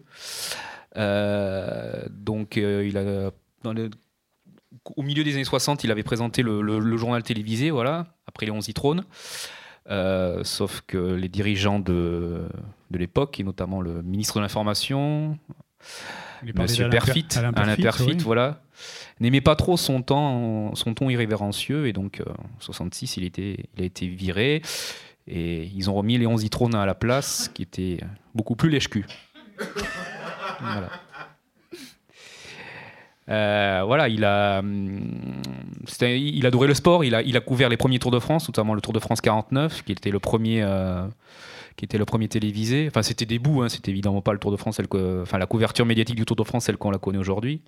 [0.97, 3.31] Euh, donc, euh, il a,
[4.97, 8.73] au milieu des années 60, il avait présenté le, journal télévisé, voilà, après les 11
[8.75, 9.05] trônes.
[9.91, 12.47] Euh, sauf que les dirigeants de,
[12.93, 15.37] de l'époque, et notamment le ministre de l'Information,
[16.55, 18.63] Monsieur Perfit, Alain Perfit, voilà,
[19.21, 23.57] n'aimait pas trop son, temps, son ton irrévérencieux et donc euh, en 66 il, était,
[23.77, 24.63] il a été viré
[25.29, 27.99] et ils ont remis Léon Zitrone à la place qui était
[28.35, 29.07] beaucoup plus lèche-cul.
[30.61, 30.91] voilà.
[33.29, 35.41] Euh, voilà, il a, hum,
[36.01, 37.05] il adorait le sport.
[37.05, 39.21] Il a, il a couvert les premiers Tours de France, notamment le Tour de France
[39.21, 41.07] 49, qui était le premier euh,
[41.77, 42.87] qui était le premier télévisé.
[42.89, 44.81] Enfin, c'était des bouts, hein, c'était évidemment pas le Tour de France,
[45.23, 47.63] enfin la couverture médiatique du Tour de France, celle qu'on la connaît aujourd'hui.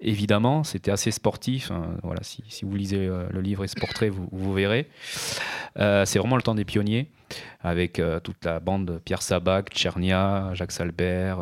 [0.00, 1.70] Évidemment, c'était assez sportif.
[1.70, 4.88] Hein, voilà, si, vous lisez euh, le livre et ce portrait, vous, verrez.
[5.78, 7.08] Euh, c'est vraiment le temps des pionniers,
[7.60, 11.38] avec euh, toute la bande Pierre Sabac, Tchernia, Jacques Salbert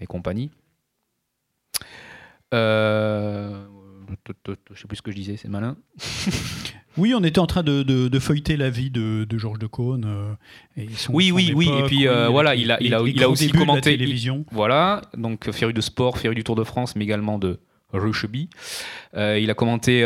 [0.00, 0.50] et compagnie.
[2.52, 3.56] je
[4.74, 5.76] sais plus ce que je disais, c'est malin.
[6.96, 10.04] Oui, on était en train de, feuilleter la vie de, Georges de Caunes.
[10.06, 11.70] Euh, oui, oui, oui.
[11.78, 13.92] Et puis euh, voilà, il a, il a, il a aussi commenté.
[13.96, 14.44] télévision.
[14.50, 17.60] voilà, donc féru de sport, féru du Tour de France, mais également de
[17.92, 18.48] Rushby.
[19.16, 20.00] Euh, il a commenté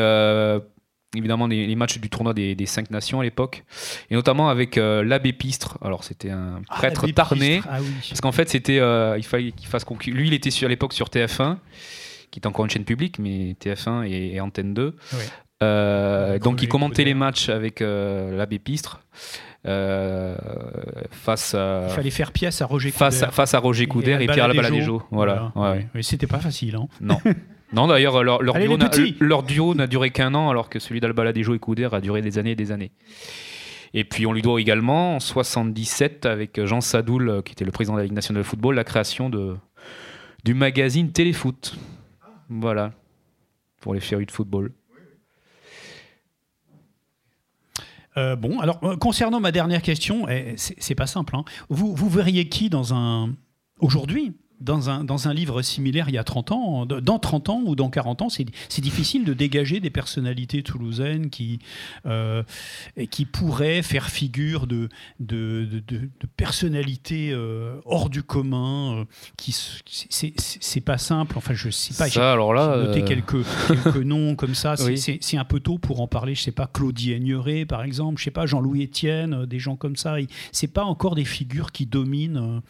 [1.17, 3.65] évidemment les, matchs du tournoi des, cinq nations à l'époque,
[4.11, 5.79] et notamment avec l'abbé Pistre.
[5.83, 7.79] Alors c'était un ah, prêtre tarné, ah
[8.09, 11.09] parce qu'en fait c'était, il fallait qu'il fasse Lui, il était sur, à l'époque sur
[11.09, 11.57] TF1
[12.35, 14.97] qui est encore une chaîne publique, mais TF1 et, Antenne 2.
[15.13, 15.19] Oui.
[15.63, 19.01] Euh, donc il commentait les matchs avec euh, l'abbé Pistre.
[19.67, 20.37] Euh,
[21.11, 24.27] face à, il fallait faire pièce à Roger face À, face à Roger Coudert et,
[24.27, 25.03] Pierre Albaladejo.
[25.11, 25.53] Voilà.
[25.55, 25.87] Ouais.
[25.95, 26.77] Mais c'était pas facile.
[26.77, 26.89] Hein.
[27.01, 27.19] Non.
[27.73, 31.93] Non, d'ailleurs, leur, leur, duo n'a duré qu'un an, alors que celui d'Albaladejo et Coudert
[31.93, 32.93] a duré des années et des années.
[33.95, 37.95] Et puis, on lui doit également, en 77, avec Jean Sadoul, qui était le président
[37.95, 39.57] de la Ligue nationale de football, la création de,
[40.45, 41.75] du magazine Téléfoot.
[42.49, 42.93] Voilà,
[43.81, 44.71] pour les férus de football.
[48.17, 51.35] Euh, bon, alors euh, concernant ma dernière question, eh, c'est pas simple.
[51.37, 51.45] Hein.
[51.69, 53.35] Vous, vous verriez qui dans un
[53.81, 57.63] aujourd'hui dans un, dans un livre similaire il y a 30 ans, dans 30 ans
[57.65, 61.59] ou dans 40 ans, c'est difficile de dégager des personnalités toulousaines qui,
[62.07, 62.43] euh,
[63.11, 64.89] qui pourraient faire figure de,
[65.21, 69.01] de, de, personnalités euh, hors du commun.
[69.01, 69.05] Euh,
[69.37, 71.37] qui c'est pas simple.
[71.39, 72.09] Enfin, je sais pas.
[72.09, 74.77] J'ai noté euh, quelques, quelques noms comme ça.
[74.77, 76.35] C'est un peu tôt pour en parler.
[76.35, 78.19] Je sais pas, Claudie Aigneret, par exemple.
[78.19, 80.17] Je sais pas, Jean-Louis Etienne, des gens comme ça.
[80.53, 82.63] C'est pas encore des figures qui dominent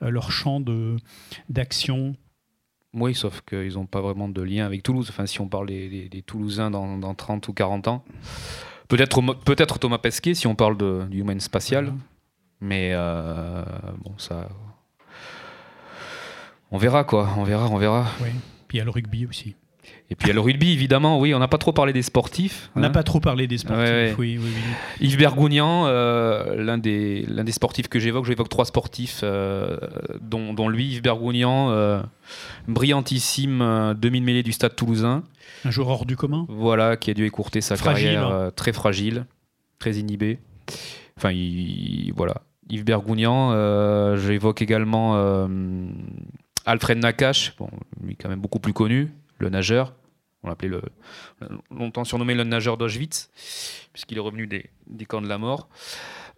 [0.00, 0.60] leur champ
[1.48, 2.14] d'action.
[2.94, 5.08] Oui, sauf qu'ils n'ont pas vraiment de lien avec Toulouse.
[5.10, 8.04] Enfin, si on parle des, Toulousains dans, dans, 30 ou 40 ans.
[8.88, 11.92] Peut-être peut Thomas Pesquet si on parle de, du domaine spatial.
[12.60, 13.64] Mais euh,
[14.04, 14.48] bon, ça.
[16.70, 18.06] On verra quoi, on verra, on verra.
[18.22, 18.30] Oui.
[18.66, 19.54] Puis il y a le rugby aussi.
[20.08, 22.02] Et puis il y a le rugby, évidemment, oui, on n'a pas trop parlé des
[22.02, 22.70] sportifs.
[22.76, 22.90] On n'a hein.
[22.90, 24.50] pas trop parlé des sportifs, oui, oui,
[25.00, 29.76] Yves Bergougnan, euh, l'un des, des sportifs que j'évoque, j'évoque trois sportifs, euh,
[30.20, 32.00] dont, lui, Yves Bergougnan, euh,
[32.68, 35.24] brillantissime demi-mêlée du stade toulousain.
[35.64, 39.26] Un joueur hors du commun Voilà, qui a dû écourter sa carrière, très fragile,
[39.80, 40.38] très inhibé.
[41.16, 41.32] Enfin,
[42.14, 42.42] voilà.
[42.68, 45.48] Yves Bergougnan, j'évoque également
[46.64, 47.68] Alfred Nakache, bon,
[48.04, 49.94] lui quand même beaucoup plus connu, le nageur.
[50.42, 50.70] On l'appelait
[51.70, 53.30] longtemps surnommé le nageur d'Auschwitz,
[53.92, 54.70] puisqu'il est revenu des,
[55.06, 55.68] camps de la mort.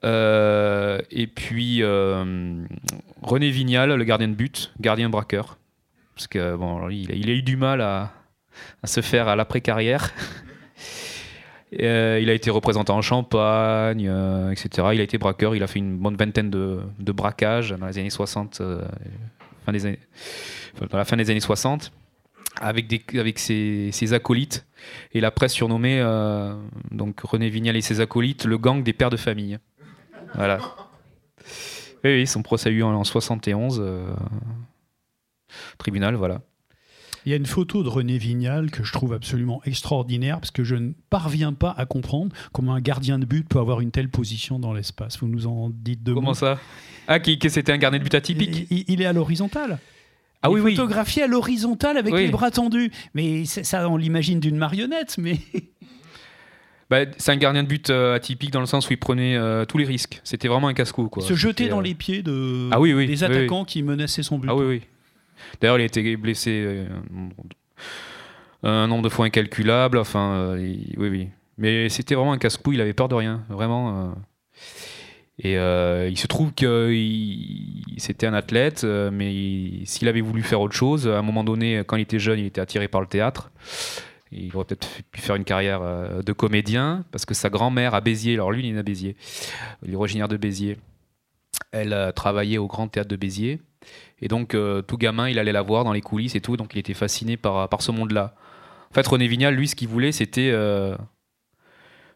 [0.04, 2.64] Euh, et puis euh,
[3.20, 5.58] René Vignal, le gardien de but, gardien braqueur.
[6.14, 6.56] Parce que
[6.90, 8.12] il, a, eu du mal à,
[8.84, 10.12] se faire à l'après-carrière.
[11.80, 14.10] Euh, il a été représentant en Champagne,
[14.50, 14.88] etc.
[14.94, 18.08] Il a été braqueur, il a fait une bonne vingtaine de, braquages dans les années
[18.08, 18.62] 60,
[19.66, 19.98] fin des années,
[20.90, 21.92] dans la fin des années 60
[22.60, 24.66] avec, des, avec ses, acolytes.
[25.12, 26.54] Et la presse surnommée, euh,
[26.90, 29.58] donc René Vignal et ses acolytes, le gang des pères de famille.
[30.34, 30.58] Voilà.
[32.04, 33.80] Oui, son procès a eu en, en 71.
[33.80, 34.06] Euh,
[35.78, 36.42] tribunal, voilà.
[37.26, 40.64] Il y a une photo de René Vignal que je trouve absolument extraordinaire parce que
[40.64, 44.08] je ne parviens pas à comprendre comment un gardien de but peut avoir une telle
[44.08, 45.18] position dans l'espace.
[45.18, 46.58] Vous nous en dites deux Comment ça?
[47.06, 48.66] Ah, que c'était un gardien de but atypique?
[48.70, 49.78] Il est à l'horizontale.
[50.42, 52.90] Ah oui, photographié à l'horizontale avec les bras tendus.
[53.14, 55.38] Mais ça, on l'imagine d'une marionnette, mais.
[56.90, 59.66] Bah, c'est un gardien de but euh, atypique dans le sens où il prenait euh,
[59.66, 60.22] tous les risques.
[60.24, 61.10] C'était vraiment un casse-cou.
[61.20, 62.70] Se jeter dans euh, les pieds de...
[62.70, 64.48] ah, oui, des attaquants qui menaçaient son but.
[64.50, 64.82] Ah oui, oui.
[65.60, 66.86] D'ailleurs, il a été blessé
[68.62, 69.98] un nombre de fois incalculable.
[69.98, 71.28] Enfin, oui, oui.
[71.58, 72.72] Mais c'était vraiment un casse-cou.
[72.72, 73.44] Il avait peur de rien.
[73.50, 74.14] Vraiment.
[75.40, 76.92] Et euh, il se trouve que
[77.96, 81.82] c'était un athlète, euh, mais s'il avait voulu faire autre chose, à un moment donné,
[81.86, 83.50] quand il était jeune, il était attiré par le théâtre.
[84.32, 88.00] Il aurait peut-être pu faire une carrière euh, de comédien, parce que sa grand-mère à
[88.00, 89.16] Béziers, alors lui, il est à Béziers,
[89.86, 90.76] il est originaire de Béziers,
[91.70, 93.60] elle travaillait au Grand Théâtre de Béziers.
[94.20, 96.78] Et donc, tout gamin, il allait la voir dans les coulisses et tout, donc il
[96.78, 98.34] était fasciné par, par ce monde-là.
[98.90, 100.52] En fait, René Vignal, lui, ce qu'il voulait, c'était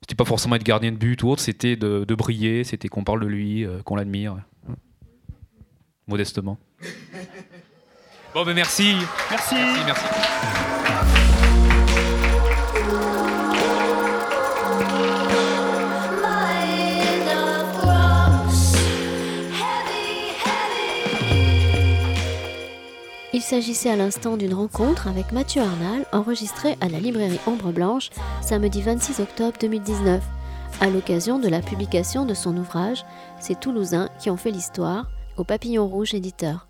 [0.03, 3.21] c'était pas forcément être gardien de but ou autre, c'était de, briller, c'était qu'on parle
[3.21, 4.37] de lui, euh, qu'on l'admire.
[6.09, 6.59] Modestement.
[8.35, 8.97] Bon, ben merci.
[9.31, 9.55] Merci.
[9.55, 11.02] Merci, merci.
[23.35, 28.11] Il s'agissait à l'instant d'une rencontre avec Mathieu Arnal enregistrée à la librairie Ombre Blanche
[28.43, 30.23] samedi 26 octobre 2019,
[30.83, 33.07] à l'occasion de la publication de son ouvrage
[33.41, 35.09] C'est Toulousains qui ont fait l'histoire
[35.39, 36.69] au Papillon Rouge éditeur.